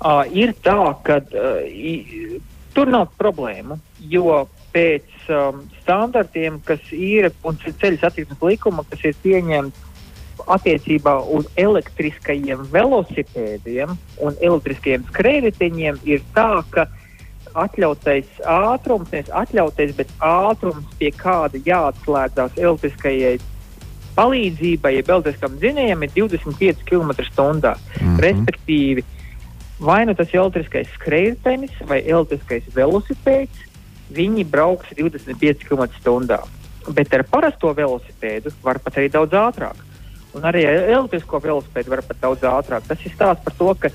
[0.00, 2.40] Uh, ir tā, ka uh,
[2.72, 3.76] tur nav problēmu,
[4.08, 9.90] jo pēc um, standartiem, kas ir un ceļu satiksmes likuma, kas ir pieņemts
[10.48, 13.92] attiecībā uz elektriskajiem velosipēdiem
[14.24, 16.88] un elektriskajiem skrējējiņiem, ir tā, ka
[17.54, 23.38] atļautais ātrums, nevis atļautais, bet ātrums, pie kāda jāatslēdzās elektriskajai
[24.16, 27.12] palīdzībai, ja elektriskam dzinējam, ir 25 km/h.
[27.40, 28.18] Mm -hmm.
[28.26, 29.04] Respektīvi,
[29.80, 33.68] vai nu tas ir elektriskais skrejtenis vai elektriskais velosipēds,
[34.12, 36.42] viņi brauks 25 km/h.
[36.92, 39.76] Bet ar parasto velosipēdu var pat arī daudz ātrāk.
[40.34, 42.88] Un arī ar elektrisko velosipēdu var pat daudz ātrāk.
[42.88, 43.88] Tas ir stāsts par to, ka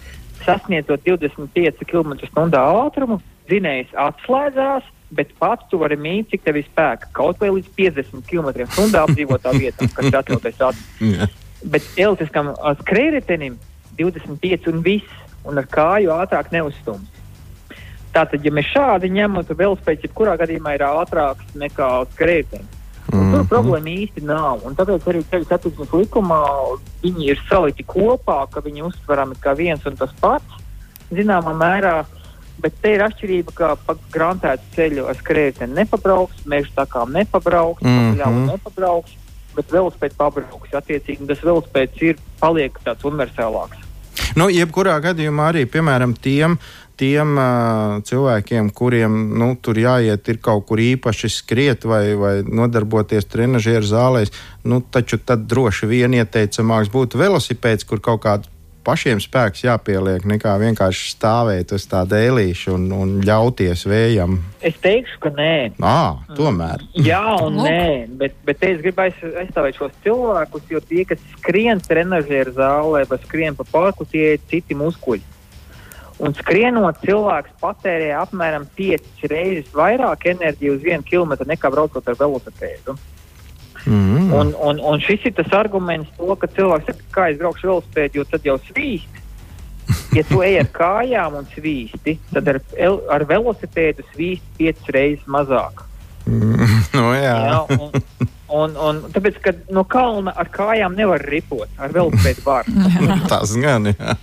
[0.46, 7.12] sasniedzot 25 km/h ātrumu, dzinējs atslēdzās, bet pats tu vari mīt, cik tev ir spēka.
[7.16, 10.82] Kaut vai līdz 50 km/h apdzīvotā vietā, kas ir ātrums.
[11.02, 11.30] Jā.
[11.66, 13.54] Bet elektriskam ā, skrējēji
[13.98, 17.14] 25 un viss, un ar kāju ātrāk neuzstums.
[18.14, 22.64] Tātad, ja mēs šādi ņemam, tad velospēds jebkurā gadījumā ir ātrāks nekā skrējēji.
[22.64, 22.78] Mm
[23.32, 24.66] Tur problēma īsti nav.
[24.68, 26.42] Un tāpēc arī ceļu satiksmes likumā
[27.04, 30.58] viņi ir salikti kopā, ka viņi uztverami kā viens un tas pats,
[31.12, 31.94] zināmā mērā.
[32.62, 38.16] Bet te ir atšķirība, ka pa grāmatētu ceļu ar skrējienu nepabrauks, meža takām nepabrauks, mm.
[38.18, 38.48] -hmm.
[38.54, 39.14] nepabrauks,
[39.56, 40.74] bet velospēds pabrauks.
[40.74, 43.86] Attiecīgi, tas velospēds ir paliek tāds universālāks.
[44.38, 46.58] Nu, jebkurā gadījumā arī, piemēram, tiem,
[46.98, 53.30] tiem uh, cilvēkiem, kuriem nu, tur jāiet, ir kaut kur īpaši skriet vai, vai nodarboties
[53.30, 54.34] trenižera zālēs,
[54.66, 58.54] nu, taču tad droši vien ieteicamāks būtu velosipēds, kur kaut kāds
[58.88, 64.40] pašiem spēks jāpieliek, nekā vienkārši stāvēt uz tā dēlīša un, un ļauties vējam.
[64.66, 65.54] Es teikšu, ka nē.
[65.84, 66.00] Ā,
[66.38, 66.86] tomēr.
[66.96, 71.84] Jā, un nē, bet, bet es gribu aiz- aizstāvēt šos cilvēkus, jo tie, kas skrien
[71.84, 75.26] trenižera zālē vai skrien pa parku, tie ir citi muskuļi.
[76.18, 82.18] Un skrienot, cilvēks patērē apmēram 5 reizes vairāk enerģijas uz vienu kilometru nekā braucot ar
[82.18, 82.96] velosipēdu.
[83.88, 84.34] Mm.
[84.34, 88.20] Un, un, un šis ir tas arguments, to, ka cilvēks saka, kā es braukšu velosipēdu,
[88.20, 89.14] jo tad jau svīst.
[90.18, 92.58] Ja tu ej ar kājām un svīsti, tad ar,
[93.14, 95.86] ar velosipēdu svīst 5 reizes mazāk.
[96.98, 97.36] nu, jā.
[97.48, 97.94] Jā, un,
[98.52, 102.68] un, un tāpēc, ka no kalna ar kājām nevar ripot, ar velosipēdu var.
[103.32, 104.18] Tas gan, jā.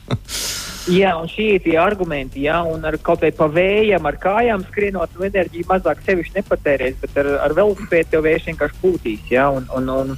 [0.91, 4.67] Jā, un šie ir tie argumenti, jā, un ar kaut vai pa vējam, ar kājām
[4.69, 9.47] skrienot, nu enerģija mazāk sevišķi nepatērēs, bet ar, ar velosipēdu tev vējš vienkārši pūtīs, jā,
[9.49, 10.13] un, un, un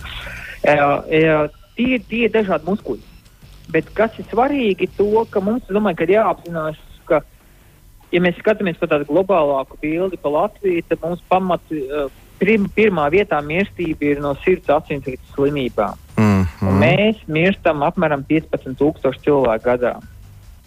[0.66, 1.36] jā, jā,
[1.78, 3.14] tie, tie ir dažādi muskuļi.
[3.70, 7.22] Bet kas ir svarīgi, to, ka mums, domāju, ka jāapzinās, ka,
[8.10, 11.62] ja mēs skatāmies pa tādu globālāku bildi pa Latviju, tad mums pamat,
[12.42, 15.94] prim, pirmā vietā mirstība ir no sirds asinsrites slimībām.
[16.16, 16.78] Mm Un -hmm.
[16.80, 19.96] mēs mirstam apmēram 15,000 cilvēku gadā.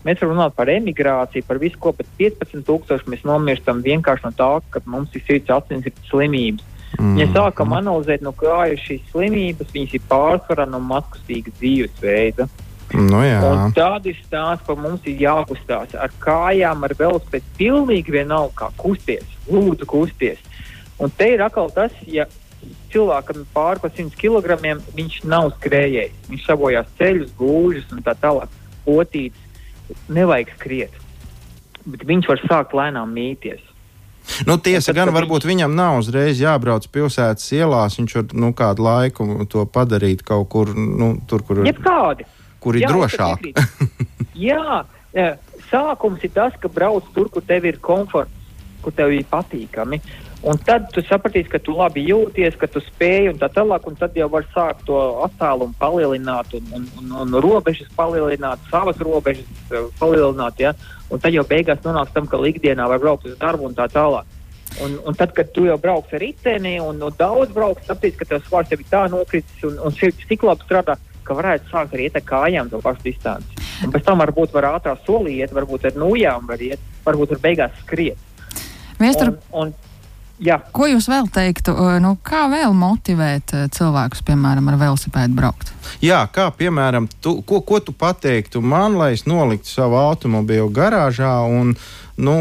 [0.07, 4.49] Mēs varam runāt par emigrāciju, par visu ko, bet 15,000 mēs nomirstam vienkārši no tā,
[4.71, 6.63] ka mums ir sirds asinsrites slimības.
[6.63, 12.47] Mm Ja sākam analizēt, no kā ir šīs slimības, viņas ir pārsvarā no mazkustīgas dzīvesveida.
[12.93, 13.19] Nu.
[13.21, 17.45] Un tad ir stāsts, ka mums ir jākustās ar kājām, ar velospēdu.
[17.59, 20.41] Pilnīgi vienalga, kā kusties, lūdzu, kusties.
[20.97, 22.25] Un te ir atkal tas, ja
[22.93, 24.57] cilvēkam ir pāri par 100 kg,
[24.97, 26.17] viņš nav skrējējis.
[26.31, 28.57] Viņš sabojās ceļus, gūžus un tā tālāk.
[28.87, 29.48] Potīts,
[30.09, 30.95] nevajag skriet.
[31.89, 33.61] Bet viņš var sākt lēnām mīties.
[34.45, 37.97] Nu, tiesa tad, gan, varbūt viņam nav uzreiz jābrauc pilsētas ielās.
[37.97, 42.27] Viņš var nu, kādu laiku to padarīt kaut kur, nu, tur, kur, Jebkādi.
[42.61, 43.47] kur ir Jā, drošāk.
[44.49, 44.83] Jā,
[45.15, 45.29] jā,
[45.71, 48.31] sākums ir tas, ka brauc tur, kur tev ir komforts,
[48.83, 49.99] kur tev ir patīkami.
[50.39, 53.97] Un tad tu sapratīsi, ka tu labi jūties, ka tu spēj un tā tālāk, un
[53.99, 59.49] tad jau var sākt to attālumu palielināt un, un, un, un robežas palielināt, savas robežas
[59.75, 60.71] eh, palielināt, ja?
[61.11, 64.37] un tad jau beigās nonāks tam, ka ikdienā var braukt uz darbu un tā tālāk.
[64.85, 68.29] Un, un tad, kad tu jau brauc ar riteni un, un daudz brauc, saproti, ka
[68.29, 70.95] tev svars jau ir tā nokritis un, un sirds tik labi strādā,
[71.27, 73.59] ka varētu sākt arī iet ar kājām to pašu distanci.
[73.83, 77.43] Un pēc tam varbūt var ātrā solī iet, varbūt ar nujām var iet, varbūt var
[77.49, 78.25] beigās skriet.
[78.99, 79.88] Viestur, Un, un,
[80.43, 81.75] jā, ko jūs vēl teiktu?
[81.75, 85.73] uh, Nu, kā vēl motivēt uh, cilvēkus, piemēram, ar velosipēdu braukt?
[86.03, 91.33] Jā, kā piemēram, tu, ko, ko tu pateiktu man, lai es noliktu savu automobīlu garāžā?
[91.49, 91.75] Un,
[92.19, 92.35] nu,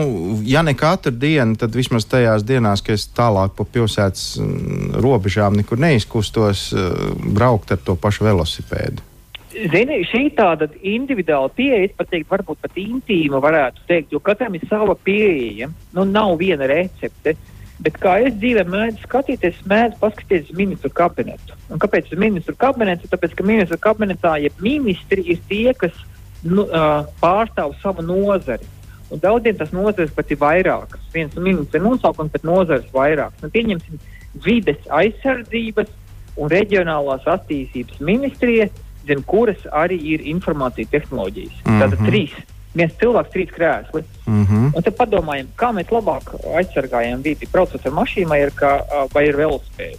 [0.47, 5.59] ja ne katru dienu, tad vismaz tajās dienās, kad es tālāk pa pilsētas mm, robežām
[5.59, 6.89] nekur neizkustos, eh,
[7.35, 9.07] braukt ar to pašu velosipēdu.
[9.49, 14.67] Zini, šī tāda individuāla pieeja, pat teiktu, varbūt pat intīma varētu teikt, jo katram ir
[14.71, 15.71] sava pieeja.
[15.97, 17.35] Nu, nav viena recepte.
[17.79, 21.59] Bet kā es dzīvē mēdzu skatīties, mēdzu paskatīties uz ministru kabinetu.
[21.71, 23.11] Un kāpēc uz ministru kabinetu?
[23.13, 25.95] Tāpēc, ka ministru kabinetā ja ministri ir tie, kas
[26.43, 28.67] nu, uh, pārstāv savu nozari.
[29.15, 31.07] Un daudziem tas nozares pat ir vairākas.
[31.15, 33.41] Viens no ministra nosaukums, bet nozares vairākas.
[33.45, 34.03] Nu, pieņemsim
[34.45, 35.95] vides aizsardzības
[36.39, 38.69] un reģionālās attīstības ministrija,
[39.09, 41.55] zem kuras arī ir informācija tehnoloģijas.
[41.65, 41.83] Mm -hmm.
[41.83, 42.35] Tātad trīs.
[42.77, 44.03] Viens cilvēks, trīs krēsli.
[44.27, 44.73] Mm -hmm.
[44.77, 48.73] Un tad padomājam, kā mēs labāk aizsargājam vidi, braucot ar mašīnu vai ar, kā,
[49.15, 49.99] vai ar velospēdu.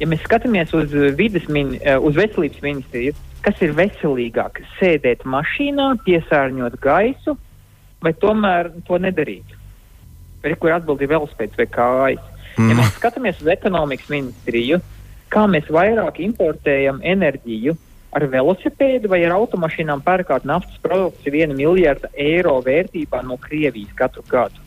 [0.00, 0.92] Ja mēs skatāmies uz,
[1.48, 7.36] min, uz veselības ministriju, kas ir veselīgāk- sēdēt mašīnā, piesārņot gaisu,
[8.02, 9.44] vai tomēr to nedarīt?
[10.42, 12.24] Vai kur atbildīja velospēds vai kājas?
[12.56, 12.78] Ja Mm.
[12.78, 14.80] mēs skatāmies uz ekonomikas ministriju,
[15.28, 17.76] kā mēs vairāk importējam enerģiju
[18.14, 24.24] ar velosipēdu vai ar automašīnām pērkāt naftas produktus vienu miljardu eiro vērtībā no Krievijas katru
[24.30, 24.62] gadu.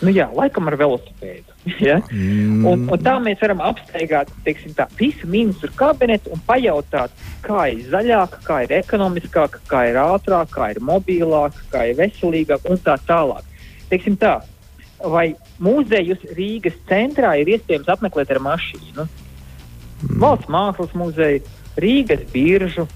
[0.00, 1.56] Nu jā, laikam ar velosipēdu.
[1.88, 1.98] ja?
[2.08, 2.64] Mm.
[2.64, 7.12] un, un tā mēs varam apsteigāt teiksim, tā, visu ministru kabinetu un pajautāt,
[7.44, 12.64] kā ir zaļāk, kā ir ekonomiskāk, kā ir ātrāk, kā ir mobilāk, kā ir veselīgāk
[12.70, 13.44] un tā tālāk.
[13.90, 14.38] Teiksim tā,
[15.04, 19.08] vai muzejus Rīgas centrā ir iespējams apmeklēt ar mašīnu?
[20.20, 21.44] Valsts mākslas muzeju,
[21.78, 22.86] Rīgas biržu.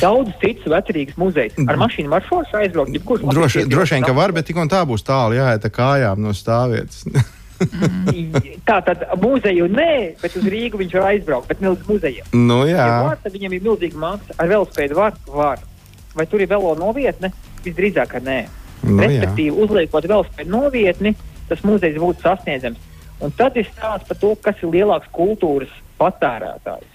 [0.00, 1.58] Daudz citus vecrīgas muzejus.
[1.68, 2.96] Ar mašīnu šos aizbraukt.
[3.28, 7.04] Droši, droši vien, ka var, bet tik un tā būs tālu jāiet kājām no stāvvietas.
[8.66, 12.26] Tā tad muzeju nē, bet uz Rīgu viņš var aizbraukt, bet ne uz muzejiem.
[12.34, 12.78] nu, jā.
[12.80, 14.34] Ja var, tad viņam ir milzīga maksa.
[14.38, 15.62] Ar velospēdu var, var.
[16.16, 17.30] Vai tur ir velo novietne?
[17.62, 18.40] Visdrīzāk, ka nē.
[18.82, 19.06] Nu, jā.
[19.06, 21.14] Respektīvi, uzliekot velospēdu novietni,
[21.50, 22.90] tas muzejs būtu sasniedzams.
[23.22, 26.90] Un tad ir stāsts par to, kas ir lielāks kultūras patērētājs.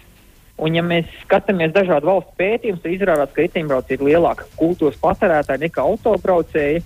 [0.58, 5.68] Un, ja mēs skatāmies dažādu valstu pētījumus, tad izrādās, ka riteņbraucēji ir lielāka kultūras patērētāji
[5.68, 6.80] nekā autobraucēji,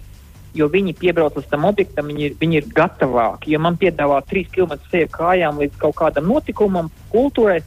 [0.59, 3.53] jo viņi piebrauc līdz tam objektam, viņi ir, viņi ir gatavāki.
[3.53, 7.61] Ja man piedāvā trīs km ceļu kājām līdz kaut kādam notikumam, kultūrai,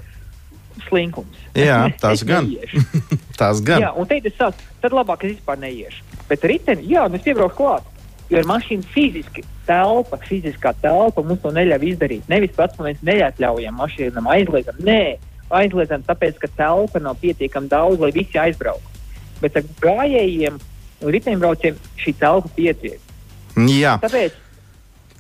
[0.89, 1.41] slinkums.
[1.57, 2.53] Jā, tas Es gan.
[3.41, 3.83] Tas gan.
[3.83, 6.05] Jā, un teikt, es sāku, tad labāk es vispār neiešu.
[6.29, 7.89] Bet riteni, jā, nu es piebraucu klāt.
[8.31, 12.29] Jo ar mašīnu fiziski telpa, fiziskā telpa mums to neļauj izdarīt.
[12.31, 14.79] Nevis pats mēs neatļaujam mašīnām aizliedzam.
[14.87, 15.01] Nē,
[15.51, 19.03] aizliedzam tāpēc, ka telpa nav pietiekami daudz, lai visi aizbrauktu.
[19.43, 20.57] Bet ar gājējiem
[21.05, 23.13] un riteņbraucējiem šī telpa pietiek.
[23.71, 23.99] Jā.
[24.03, 24.41] Tāpēc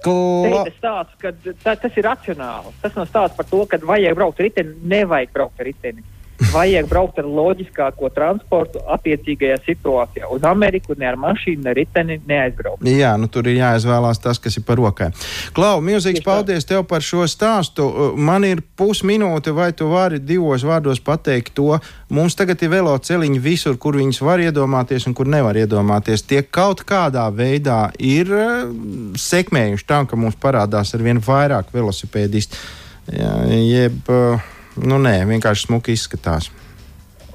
[0.04, 0.64] Kla...
[0.76, 1.32] stāsts, ka
[1.64, 2.74] tā, tas ir racionāli.
[2.82, 6.04] Tas nav stāsts par to, ka vajag braukt ar riteni, nevajag braukt ar riteni.
[6.52, 10.28] Vajag braukt ar loģiskāko transportu attiecīgajā situācijā.
[10.32, 12.84] Uz Ameriku ne ar mašīnu, ne riteni neaizbraukt.
[12.88, 15.10] Jā, nu tur ir jāizvēlās tas, kas ir par rokai.
[15.56, 17.86] Klau, milzīgs paldies tev par šo stāstu.
[17.86, 21.78] Uh, Man ir pusminūte, vai tu vari divos vārdos pateikt to.
[22.14, 26.24] Mums tagad ir velo celiņi visur, kur viņus var iedomāties un kur nevar iedomāties.
[26.26, 28.64] Tie kaut kādā veidā ir uh,
[29.18, 32.58] sekmējuši tam, ka mums parādās ar vien vairāk velosipēdistu.
[33.12, 34.40] Jā, jeb, uh,
[34.76, 36.50] nu nē, vienkārši smuki izskatās.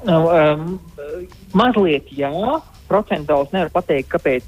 [0.08, 0.80] Um,
[1.54, 2.32] mazliet jā,
[2.90, 4.46] procentuāls nevar pateikt, kāpēc,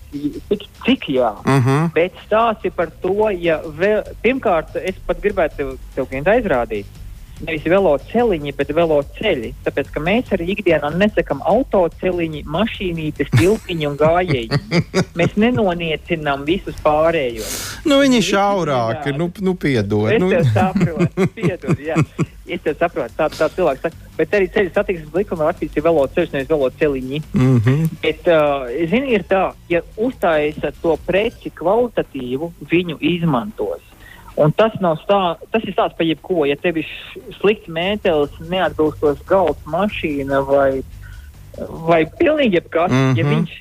[0.50, 1.34] cik, cik jā.
[1.46, 1.92] Uh -huh.
[1.94, 6.86] Bet stāsts ir par to, ja vēl, pirmkārt, es pat gribētu tev, tev aizrādīt.
[7.42, 9.54] Nevis velo celiņi, bet velo ceļi.
[9.66, 14.60] Tāpēc, ka mēs arī ikdienā nesakām autoceļiņi, mašīnītes, tilpiņi un gājēji.
[15.20, 17.56] Mēs nenoniecinām visus pārējos.
[17.86, 20.12] Nu, viņi ir šaurāki, nu, nu piedod.
[20.12, 20.30] Es Nu.
[20.54, 21.98] saprotu, piedod, jā.
[22.52, 24.10] Es tev saprotu, tā, tā cilvēks saka.
[24.18, 27.22] Bet arī ceļu satiksmes likuma rakstīts ir velo ceļš, nevis velo celiņi.
[27.34, 27.86] Mm -hmm.
[28.02, 33.82] Bet, uh, zini, ir tā, ja uztaisa to preci kvalitatīvu, viņu izmantos.
[34.42, 34.74] Un tas,
[35.04, 35.20] stā,
[35.54, 36.46] tas ir stāsts par jebko.
[36.50, 36.88] Ja tev ir
[37.40, 40.82] slikts mētelis, neatbilstošs galds, mašīna vai,
[41.86, 43.18] vai pilnīgi jebkas, mm -hmm.
[43.18, 43.34] ja Mhm.
[43.36, 43.52] viņš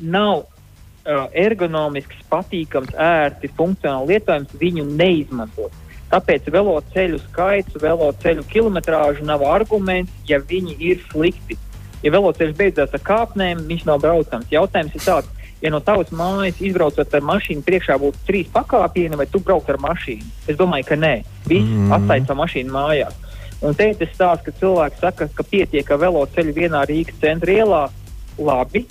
[0.00, 5.72] nav uh, ergonomisks, patīkams, ērti, funkcionāli lietojams, viņu neizmantot.
[6.12, 11.56] Tāpēc velo ceļu skaits, velo ceļu kilometrāža nav arguments, ja viņi ir slikti.
[12.02, 14.50] Ja veloceļš beidzās ar kāpnēm, viņš nav braucams.
[14.50, 15.28] Jautājums ir tāds,
[15.62, 19.78] ja no tavas mājas izbraucot ar mašīnu priekšā būtu trīs pakāpieni, vai tu brauc ar
[19.82, 20.24] mašīnu?
[20.48, 21.14] Es domāju, ka nē.
[21.46, 21.92] Viss Mm.
[21.92, 23.14] atstāja savu mašīnu mājās.
[23.62, 27.90] Un te ir stāsts, ka cilvēki saka, ka pietiek ar veloceļu vienā Rīgas centra ielā.
[28.38, 28.86] Labi,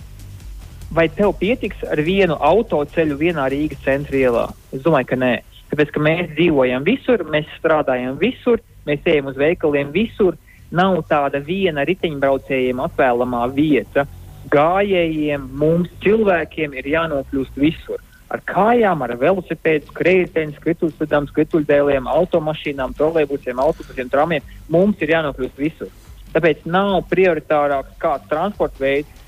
[0.91, 4.45] vai tev pietiks ar vienu autoceļu vienā Rīgas centra ielā?
[4.71, 5.41] Es domāju, ka nē.
[5.71, 10.38] Tāpēc, ka mēs dzīvojam visur, mēs strādājam visur, mēs ejam uz veikaliem visur.
[10.71, 14.07] Nav tāda viena riteņbraucējiem atvēlamā vieta.
[14.49, 18.01] Gājējiem, mums cilvēkiem ir jānokļūst visur.
[18.32, 24.45] Ar kājām, ar velosipēdu, skrejceļiem, skrituļslidām, skrituļdēliem, automašīnām, trolēļbusiem, autobusiem, tramiem.
[24.71, 25.91] Mums ir jānokļūst visur.
[26.32, 29.20] Tāpēc nav prioritārāks kāds transporta veids.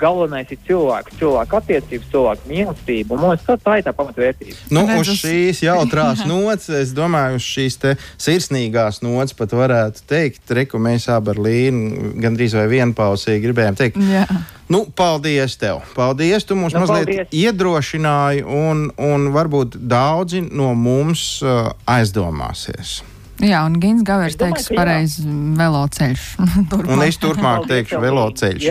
[0.00, 3.16] Galvenais ir cilvēks, cilvēku attiecības, cilvēku mīlestība.
[3.16, 4.56] Un mums tā, tā ir tā pamatvērtība.
[4.72, 10.44] Nu, uz šīs jautrās nots, es domāju, uz šīs te sirsnīgās nots pat varētu teikt,
[10.56, 14.00] reku mēs abi ar Līnu gandrīz vai vienpausīgi gribējām teikt.
[14.10, 14.24] Jā.
[14.70, 15.80] Nu, paldies tev!
[15.96, 16.44] Paldies!
[16.46, 17.32] Tu mūs Nu, mazliet paldies.
[17.34, 23.00] iedrošināji, un, un varbūt daudzi no mums uh, aizdomāsies.
[23.40, 25.24] Jā, un Gins Gavers teiks pareizi
[25.56, 26.24] veloceļš.
[26.92, 28.66] Un es turpmāk Paldies teikšu veloceļš.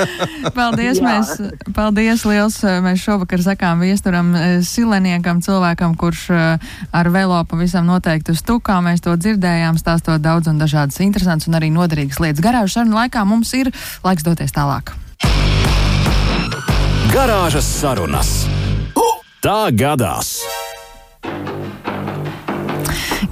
[0.58, 1.06] Paldies, Jā.
[1.06, 1.32] mēs,
[1.76, 2.58] paldies liels.
[2.84, 8.80] Mēs šovakar sakām viesturam eh, sileniekam, cilvēkam, kurš eh, ar velo pavisam noteikti uz tukā.
[8.84, 12.42] Mēs to dzirdējām, stāstot daudz un dažādas interesantas un arī noderīgas lietas.
[12.42, 13.70] Garāžu sarunu laikā mums ir
[14.06, 14.96] laiks doties tālāk.
[17.14, 18.40] Garāžas sarunas.
[19.38, 20.40] Tā gadās!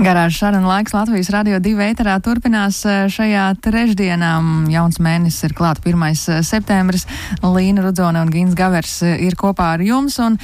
[0.06, 4.28] Garāžas saruna laiks Latvijas radio divi ēterā turpinās eh, šajā trešdienā.
[4.70, 6.44] Jauns mēnesis ir klāt 1.
[6.46, 7.08] septembris.
[7.42, 10.20] Līna Rudzone un Gins Gavers eh, ir kopā ar jums.
[10.22, 10.36] Un,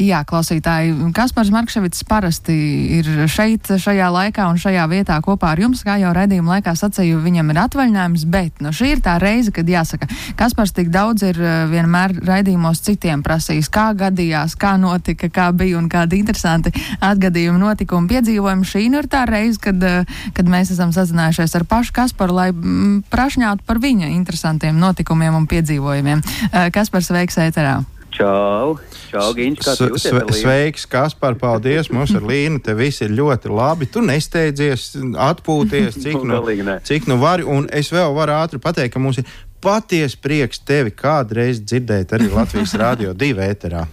[0.00, 2.56] jā, klausītāji, Kaspars Markševits parasti
[2.96, 5.84] ir šeit, šajā laikā un šajā vietā kopā ar jums.
[5.84, 9.68] Kā jau raidījuma laikā sacīju, viņam ir atvaļinājums, bet nu, šī ir tā reize, kad
[9.68, 10.08] jāsaka,
[10.40, 15.76] Kaspars tik daudz ir eh, vienmēr raidījumos citiem prasījis, kā gadījās, kā notika, kā bija
[15.76, 16.72] un kādi interesanti
[17.04, 18.72] atgadījumi, notikumi, piedzīvojumi.
[18.72, 20.04] Šī nu ir tā reize, kad, eh,
[20.36, 25.48] kad mēs esam sazinājušies ar pašu Kasparu, lai mm, prašņātu par viņa interesantiem notikumiem un
[25.50, 26.22] piedzīvojumiem.
[26.50, 27.80] Eh, Kaspars veiks ēterā.
[28.10, 28.74] Čau,
[29.06, 30.40] čau, Giņš, kā tu jūties?
[30.42, 31.92] Sveiks, Kaspar, paldies!
[31.94, 33.86] Mums ar Līnu te viss ir ļoti labi.
[33.86, 36.42] Tu nesteidzies, atpūties, cik nu,
[36.84, 37.46] cik nu vari.
[37.46, 39.30] Un es vēl varu ātri pateikt, ka mums ir
[39.62, 43.84] patiesi prieks tevi kādreiz dzirdēt arī Latvijas Rādio 2 ēterā.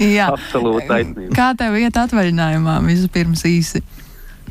[0.00, 0.30] Jā.
[0.32, 1.30] Absolūti taisnība.
[1.36, 3.84] Kā tev iet atvaļinājumā vispirms īsi?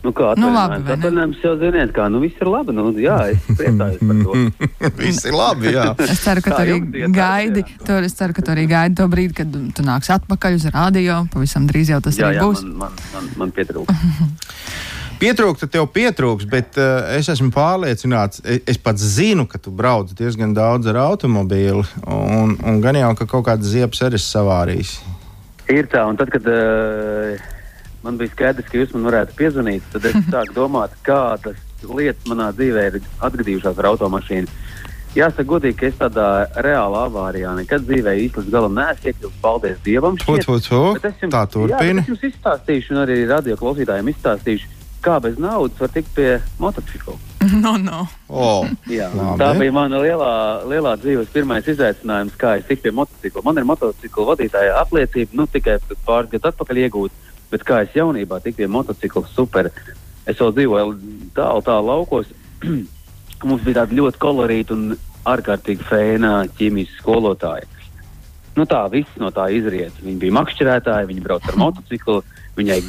[0.04, 3.46] Nu, kā Nu, labi, atvaļinājums jau ziniet, kā, nu viss ir labi, nu jā, es
[3.56, 4.34] priecājos par to.
[5.00, 5.86] Viss ir labi, jā.
[6.12, 7.78] Es ceru, ka tu arī iet, gaidi, jā.
[7.88, 11.22] to, es ceru, ka tu arī gaidi to brīdi, kad tu nāks atpakaļ uz radio.
[11.32, 12.66] Pavisam drīz jau tas Jā, arī jā, būs.
[12.68, 14.04] man, man, man, man pietrūkst.
[15.24, 20.10] Pietrūkst, tev pietrūks, bet uh, es esmu pārliecināts, e- es pats zinu, ka tu brauc
[20.20, 24.91] diezgan daudz ar automobīlu, un, un gan jau, ka kaut kādas ziepes arī esi savārījis.
[25.72, 27.39] Ir tā, un tad, kad uh,
[28.04, 32.51] man bija skaidrs, ka jūs man varētu piezvanīt, tad es sāku domāt, kādas lietas manā
[32.56, 34.60] dzīvē ir atgadījušās ar automašīnu.
[35.14, 36.28] Jāsaka, godīgi, ka es tādā
[36.66, 39.36] reālā avārijā nekad dzīvē īsti līdz galam neesmu iekļuvis.
[39.43, 40.16] Paldies Dievam!
[40.18, 40.56] Tu, tu,
[40.95, 41.78] Bet es jums, tā Jā, turpina.
[41.78, 44.72] bet es jums izstāstīšu, un arī radio klausītājiem izstāstīšu,
[45.06, 46.32] kā bez naudas var tikt pie
[46.64, 47.14] motocikla.
[47.60, 48.08] No, no.
[48.32, 49.36] Oh, Jā, labi.
[49.43, 50.32] tā bija mana lielā,
[50.72, 53.43] lielā dzīves pirmais izaicinājums, kā es tiku pie motocikla.
[53.45, 55.76] Man ir motocikla vadītāja apliecība, nu tikai
[56.08, 59.70] pāris gadus atpakaļ iegūta, bet kā es jaunībā tiku pie motocikla super.
[60.26, 60.93] Es vēl dzīvoju
[61.38, 62.32] tālu, tālu laukos.
[63.47, 64.93] Mums bija tāda ļoti kolorīta un
[65.28, 67.68] ārkārtīgi fēna ķīmijas skolotāja.
[68.56, 69.95] Nu tā, viss no tā izriet.
[70.04, 72.20] Viņa bija makšķerētāja, viņa brauca ar motociklu,
[72.60, 72.82] viņai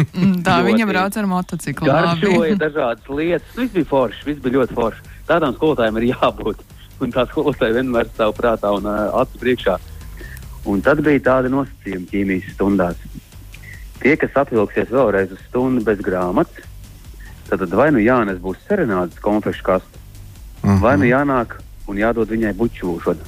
[0.00, 1.88] Mm, Tā viņa brauc ar motociklu.
[1.88, 2.58] garšoja labi.
[2.60, 3.50] dažādas lietas.
[3.56, 5.02] Viss bija forši, viss bija ļoti forši.
[5.28, 6.62] Tādām skolotājiem ir jābūt.
[7.00, 9.76] Un tā skolotāja vienmēr stāv prātā un uh, acu priekšā.
[10.68, 12.96] Un tad bija tādi nosacījumi ķīmijas stundās.
[14.00, 16.64] Tie, kas apvilksies vēlreiz uz stundu bez grāmatas,
[17.50, 19.96] tad vai nu Jānis būs serenādes konfekšu kaste,
[20.62, 20.80] Mhm.
[20.82, 21.56] vai nu jānāk
[21.88, 23.24] un jādod viņai bučūšana.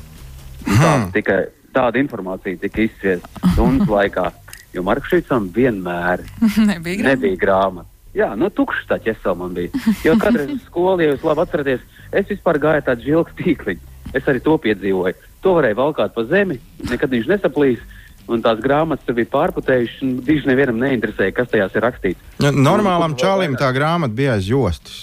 [0.68, 4.30] Un Tā, tikai tāda informācija tika izsviesta stundas laikā,
[4.74, 6.20] jo Markšīcam vienmēr
[6.70, 7.08] Nebija grūti.
[7.08, 7.88] nebija grāmata.
[8.14, 9.70] Jā, nu, tukšs tā ķesela man bija.
[10.04, 11.80] Jo kādreiz uz skolu, ja jūs labi atceraties,
[12.12, 13.80] es vispār gāju tādu žilku tīkliņu.
[14.12, 15.14] Es arī to piedzīvoju.
[15.42, 16.58] To varēja valkāt pa zemi,
[16.90, 17.80] nekad viņš nesaplīs.
[18.30, 22.28] Un tās grāmatas tur bija pārputējušas, un diži nevienam neinteresēja, kas tajās ir rakstīts.
[22.40, 25.00] Ja, Normālam Nu, čalim tā grāmata bija aiz jostas.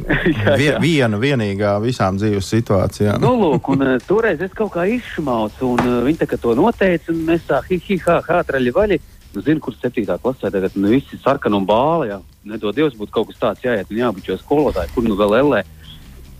[0.60, 3.18] Vie, viena, vienīgā visām dzīves situācijām.
[3.22, 6.54] Nu, lūk, un uh, toreiz es kaut kā izšmaucu, un uh, viņi tā kā to
[6.58, 9.00] noteica, un mēs tā hi, hi, ha, ha, traļi vaļi.
[9.34, 12.18] Nu, zinu, kur septītā klasē tagad nu, visi sarkani un bāli, jā.
[12.50, 15.60] Nedod Dievs, būtu kaut kas tāds jāiet un jābučo skolotāji, kur nu vēl ellē.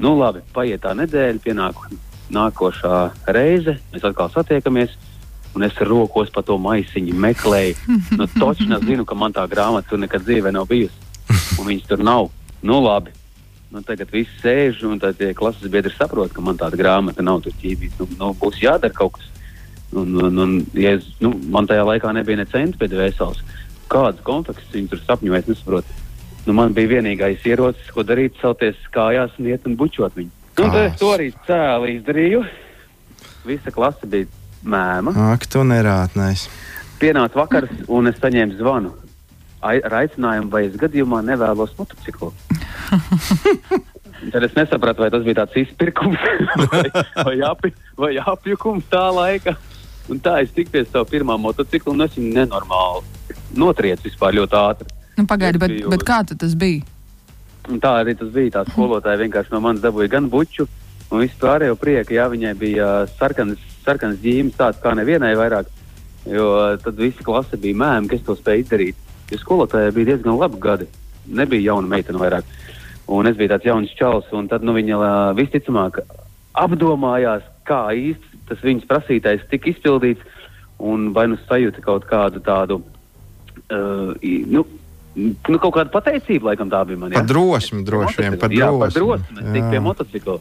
[0.01, 1.85] Nu, labi, paiet tā nedēļa, pienāk
[2.35, 2.97] nākošā
[3.35, 4.97] reize, mēs atkal satiekamies.
[5.55, 7.97] Un es rokos pa to maisiņu meklēju.
[8.19, 10.95] Nu, točnā zinu, ka man tā grāmata tur nekad dzīvē nav bijusi.
[11.59, 12.31] Un viņas tur nav.
[12.63, 13.15] Nu, labi.
[13.71, 17.43] Nu, tagad viss sēž, un tad tie klases biedri saprot, ka man tāda grāmata nav
[17.45, 17.99] tur ķīmijas.
[18.01, 19.29] Nu, nu, būs jādara kaut kas.
[19.91, 23.43] Un, un, un, ja es, nu, man tajā laikā nebija ne cents pēc vēsels.
[23.91, 25.99] Kādas konfekts viņi tur sapņoja, es nesaprotu.
[26.47, 30.31] Nu, man bija vienīgais ierocis, ko darīt, celties kājās un iet un bučot viņu.
[30.61, 32.45] Nu, tad es to arī cēlu izdarīju.
[33.47, 34.29] Visa klase bija
[34.65, 35.15] mēma.
[35.33, 36.49] Ak, tu nerātnēs.
[37.01, 38.93] Pienāca vakars, un es saņēmu zvanu
[39.61, 42.33] ar aicinājumu, vai es gadījumā nevēlos motociklu.
[44.33, 46.21] Tad es nesapratu, vai tas bija tāds izpirkums
[46.73, 46.83] vai,
[47.25, 49.57] vai, api, vai apjukums tā laika.
[50.11, 54.59] Un tā es tiku pie sava pirmā motocikla, un es viņu nenormāli notriec vispār ļoti
[54.59, 54.89] ātri.
[55.17, 56.83] Nu, pagaidi, Es bet, bet kā tad tas bija?
[57.71, 58.59] Un tā arī tas bija.
[58.59, 60.67] Tā skolotāja vienkārši no manis dabūja gan buču,
[61.11, 62.17] un visu pārējo prieku.
[62.17, 65.69] Jā, viņai bija sarkanas, sarkanas ģīmes, tāds kā nevienai vairāk.
[66.31, 66.49] Jo
[66.83, 69.07] tad visa klase bija mēmā, kas to spēja izdarīt.
[69.31, 70.89] Jo skolotājai bija diezgan labi gadi.
[71.31, 72.49] Nebija jauna meitene vairāk.
[73.11, 76.03] Un es biju tāds jauns čels, un tad nu, viņa visticamāk
[76.61, 80.23] apdomājās, kā īsti tas viņas prasītais tika izpildīts,
[80.83, 82.81] un vai nu sajūta kaut kādu tādu,
[83.71, 84.15] uh,
[84.51, 84.65] nu,
[85.15, 87.15] nu, kaut kādu pateicību, laikam tā bija man.
[87.15, 87.29] Par jā.
[87.31, 88.39] drosmi droši vien.
[88.41, 89.29] Par Jā, par drosmi.
[89.31, 89.45] drosmi.
[89.45, 90.39] Es tiku pie motocikla.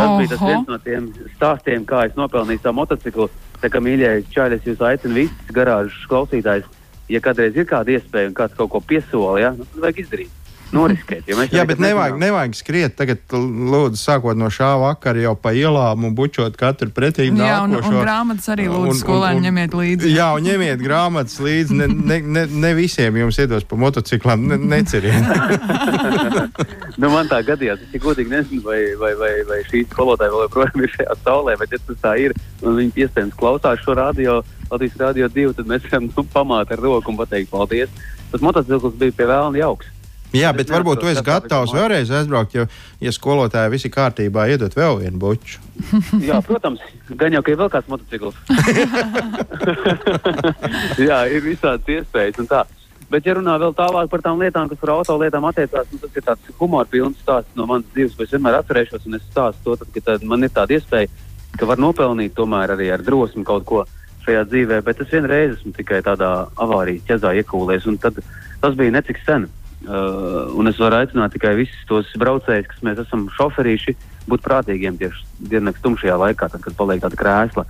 [0.00, 0.50] Tas bija tas Oho.
[0.50, 3.28] viens no tiem stāstiem, kā es nopelnīju savu motociklu.
[3.60, 6.68] Tā kā mīļais čaļs, jūs aicinu visus garāžas klausītājus,
[7.12, 10.39] ja kādreiz ir kāda iespēja un kāds kaut ko piesola, ja, nu, vajag izdarīt.
[10.70, 11.26] Noriskēt.
[11.26, 12.20] mēs Jā, bet nevajag, nezinām.
[12.22, 17.26] nevajag skriet tagad, lūdzu, sākot no šā vakara jau pa ielām un bučot katru pretī
[17.26, 20.12] Jā, un, un grāmatas arī lūdzu un- skolēni un- ņemiet līdzi.
[20.14, 21.74] Jā, un ņemiet grāmatas līdzi.
[21.80, 25.26] Ne, ne, ne, ne visiem jums iedos pa motociklām, ne, neceriet.
[27.00, 27.82] nu, man tā gadījās.
[27.90, 31.74] Es godīgi nezinu, vai, vai, vai, vai šī skolotāja vēl joprojām ir šajā saulē, bet,
[31.74, 34.40] ja tas tā ir, un viņi iespējams klausās šo radio,
[34.70, 37.90] Latvijas radio divu, tad mēs varam nu, pamāt ar roku un pateikt paldies.
[38.30, 39.88] Tas motocikls bija pie vēlna jauks.
[40.30, 42.66] Jā, Es bet varbūt kas tā gatavs vēlreiz aizbraukt, jo,
[43.02, 45.58] ja skolotāji visi kārtībā, iedot vēl vienu buču.
[46.28, 46.82] Jā, protams,
[47.18, 48.36] gan jau ka ir vēl kāds motocikls.
[51.08, 52.38] Jā, ir visādas iespējas.
[52.42, 52.62] un tā.
[53.10, 56.14] Bet, ja runā vēl tālāk par tām lietām, kas par auto lietām attiecās, nu, tas
[56.14, 59.08] ir tāds humora pilns stāsts no manas dzīves, ko es vienmēr atcerēšos.
[59.10, 61.10] Un es stāstu to, tad, ka tad man ir tāda iespēja,
[61.58, 63.82] ka var nopelnīt tomēr arī ar drosmi kaut ko
[64.22, 64.78] šajā dzīvē.
[64.86, 66.28] Bet es vienreiz esmu tikai tādā
[66.62, 68.20] avārijas ķezā iekūlējies, un tad,
[68.62, 69.48] tas bija necik sen.
[69.80, 73.94] Uh, un es varu aicināt tikai visus tos braucējus, kas mēs esam šoferīši,
[74.28, 77.64] būt prātīgiem tieši diennakts tumšajā laikā, tad, kad paliek tāda krēsla.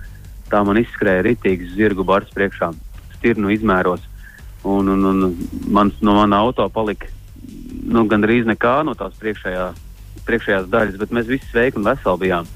[0.51, 2.73] Tā man izskrēja rītīgs zirgu bars priekšā,
[3.15, 4.03] stirnu izmēros.
[4.67, 5.37] Un, un, un
[5.71, 7.07] mans, no mana auto palika
[7.81, 9.69] nu, gandrīz nekā no tās priekšējā,
[10.27, 12.49] priekšējās daļas, bet mēs visi sveiki un veseli bijām.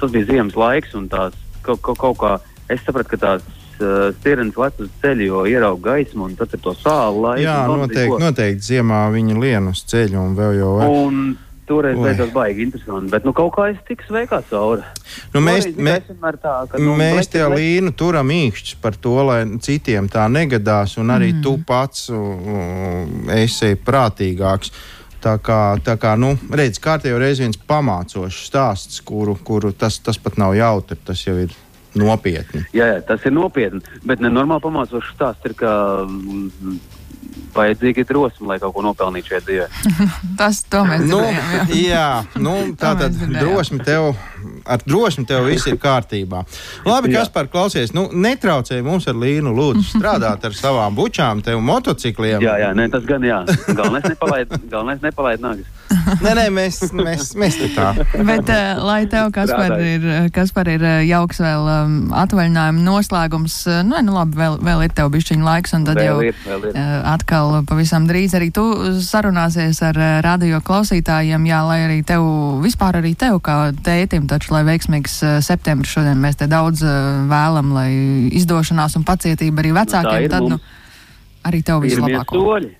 [0.00, 2.32] Tas bija ziemas laiks, un tās kaut, kaut, kaut kā
[2.72, 3.46] es sapratu, ka tās
[3.82, 7.44] uh, stirnas lec uz ceļa, jo ierauga gaismu, un tad ir to sāli laiku.
[7.44, 10.76] Jā, noteikti, noteikti ziemā viņi lien uz ceļu un vēl jau.
[10.88, 11.24] Un
[11.66, 14.84] toreiz bija tas baigi interesanti, bet nu, kaut kā es tiku sveikā cauri.
[15.34, 15.98] Nu, mēs, mē,
[16.42, 21.12] tā, ka, nu, mēs tie līnu turam īkšķis par to, lai citiem tā negadās, un
[21.14, 21.44] arī mm.
[21.44, 23.06] tu pats uh,
[23.38, 24.74] esi prātīgāks.
[25.22, 30.18] Tā kā, tā kā nu, redz, kārtējo reizi viens pamācošs stāsts, kuru, kuru tas, tas
[30.18, 31.54] pat nav jautri, tas jau ir
[31.98, 32.64] nopietni.
[32.76, 33.82] Jā, jā, tas ir nopietni.
[34.06, 35.72] Bet nenormāli pamācošs stāsts ir, ka
[36.06, 36.80] mm,
[37.52, 39.66] vajadzīga drosme, lai kaut ko nopelnītu šajā dzīvē.
[40.40, 41.66] Tas to mēs Nu, jā.
[41.76, 42.06] jā,
[42.40, 44.12] nu, tā tad drosme tev,
[44.64, 46.44] ar drosmi tev viss ir kārtībā.
[46.88, 47.22] Labi, Jā.
[47.22, 52.40] kas par klausies, nu, netraucēji mums ar Līnu lūdzu strādāt ar savām bučām, tev motocikliem.
[52.44, 53.42] Jā, jā, nē, tas gan jā.
[53.68, 55.68] Galvenais nepalaid, galvenais nepalaid nagas.
[56.22, 57.92] Nē, nē, mēs, mēs, mēs tā.
[58.14, 63.56] Bet, uh, lai tev, Kaspar, ir, Kaspar, ir uh, jauks vēl um, atvaļinājuma noslēgums,
[63.88, 66.66] nu, nu labi, vēl, vēl ir tev bišķiņa laiks, un tad Vēl jau ir, ir.
[66.72, 68.64] uh, atkal pavisam drīz arī tu
[69.04, 72.26] sarunāsies ar uh, radio klausītājiem, jā, lai arī tev,
[72.64, 77.24] vispār arī tev kā tētim, taču, lai veiksmīgs uh, septembris šodien mēs te daudz uh,
[77.30, 77.90] vēlam, lai
[78.38, 80.78] izdošanās un pacietība arī vecākiem, ir tad, nu, mums.
[81.48, 82.38] arī tev vislabāko.
[82.38, 82.76] soļi.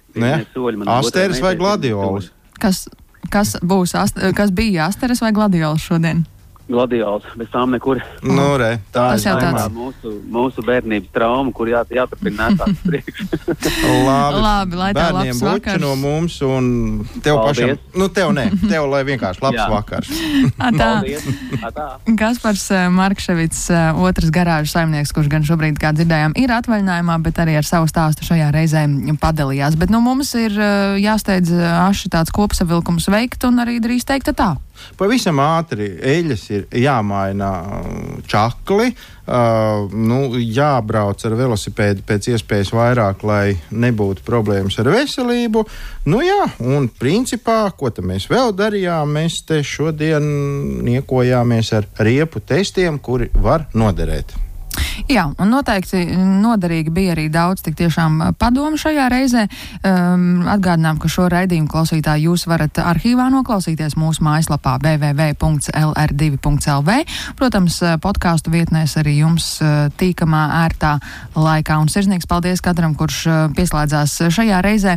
[0.52, 2.30] Soļi Asteris vai gladiolis?
[2.60, 2.84] Kas,
[3.30, 3.94] kas būs,
[4.36, 6.24] kas bija Asteres vai Gladiols šodien?
[6.70, 7.98] Gladiols, bez tām nekur.
[8.22, 9.66] Nu, re, tā Tas es tāds.
[9.74, 13.26] Mūsu, mūsu bērnības trauma, kur jā, jāturpina nēsāt uz priekšu.
[14.06, 15.82] Labi, Labi, lai tev labs vakars.
[15.82, 16.70] no mums un
[17.24, 17.76] tev Paldies.
[17.76, 18.00] pašam.
[18.00, 20.12] Nu, tev nē, tev lai vienkārši labs vakars.
[20.68, 20.90] Atā.
[21.68, 21.86] Atā.
[22.18, 27.42] Kaspars eh, Markševits, eh, otrs garāžas saimnieks, kurš gan šobrīd, kā dzirdējām, ir atvaļinājumā, bet
[27.42, 28.86] arī ar savu stāstu šajā reizē
[29.20, 29.76] padalījās.
[29.80, 31.52] Bet nu, mums ir eh, jāsteidz
[31.88, 34.54] aši tāds kopsavilkums veikt un arī drīz teikt tā.
[34.98, 37.96] Pavisam ātri eļļas ir jāmaina uh,
[38.28, 45.64] čakli, uh, nu, jābrauc ar velosipēdu pēc iespējas vairāk, lai nebūtu problēmas ar veselību.
[46.10, 49.12] Nu, jā, un principā, ko mēs vēl darījām?
[49.18, 50.24] Mēs te šodien
[50.86, 54.34] niekojāmies ar riepu testiem, kuri var noderēt.
[55.10, 59.42] Jā, un noteikti noderīgi bija arī daudz tik tiešām eh, padomu šajā reizē.
[59.82, 66.90] Um, atgādinām, ka šo raidījumu klausītāji jūs varat arhīvā noklausīties mūsu mājaslapā www.lr2.lv.
[67.38, 69.66] Protams, eh, podkāstu vietnēs arī jums eh,
[69.98, 70.92] tīkamā ērtā
[71.36, 71.74] laikā.
[71.82, 73.18] Un sirsnīgs paldies katram, kurš
[73.56, 74.92] pieslēdzās šajā reizē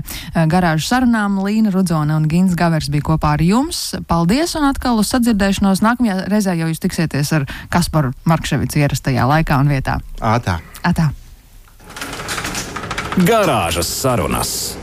[0.52, 1.32] garāžu sarunām.
[1.46, 3.78] Līna Rudzone un Gins Gavers bija kopā ar jums.
[4.10, 5.80] Paldies un atkal uz sadzirdēšanos.
[5.86, 7.44] Nākamajā reizē jau jūs tiksieties ar
[7.74, 10.00] Kasparu Markševicu ierastajā laikā un vietā pilsētā?
[10.22, 10.60] Ātā.
[10.84, 11.12] Ātā.
[13.26, 14.78] Garāžas sarunas.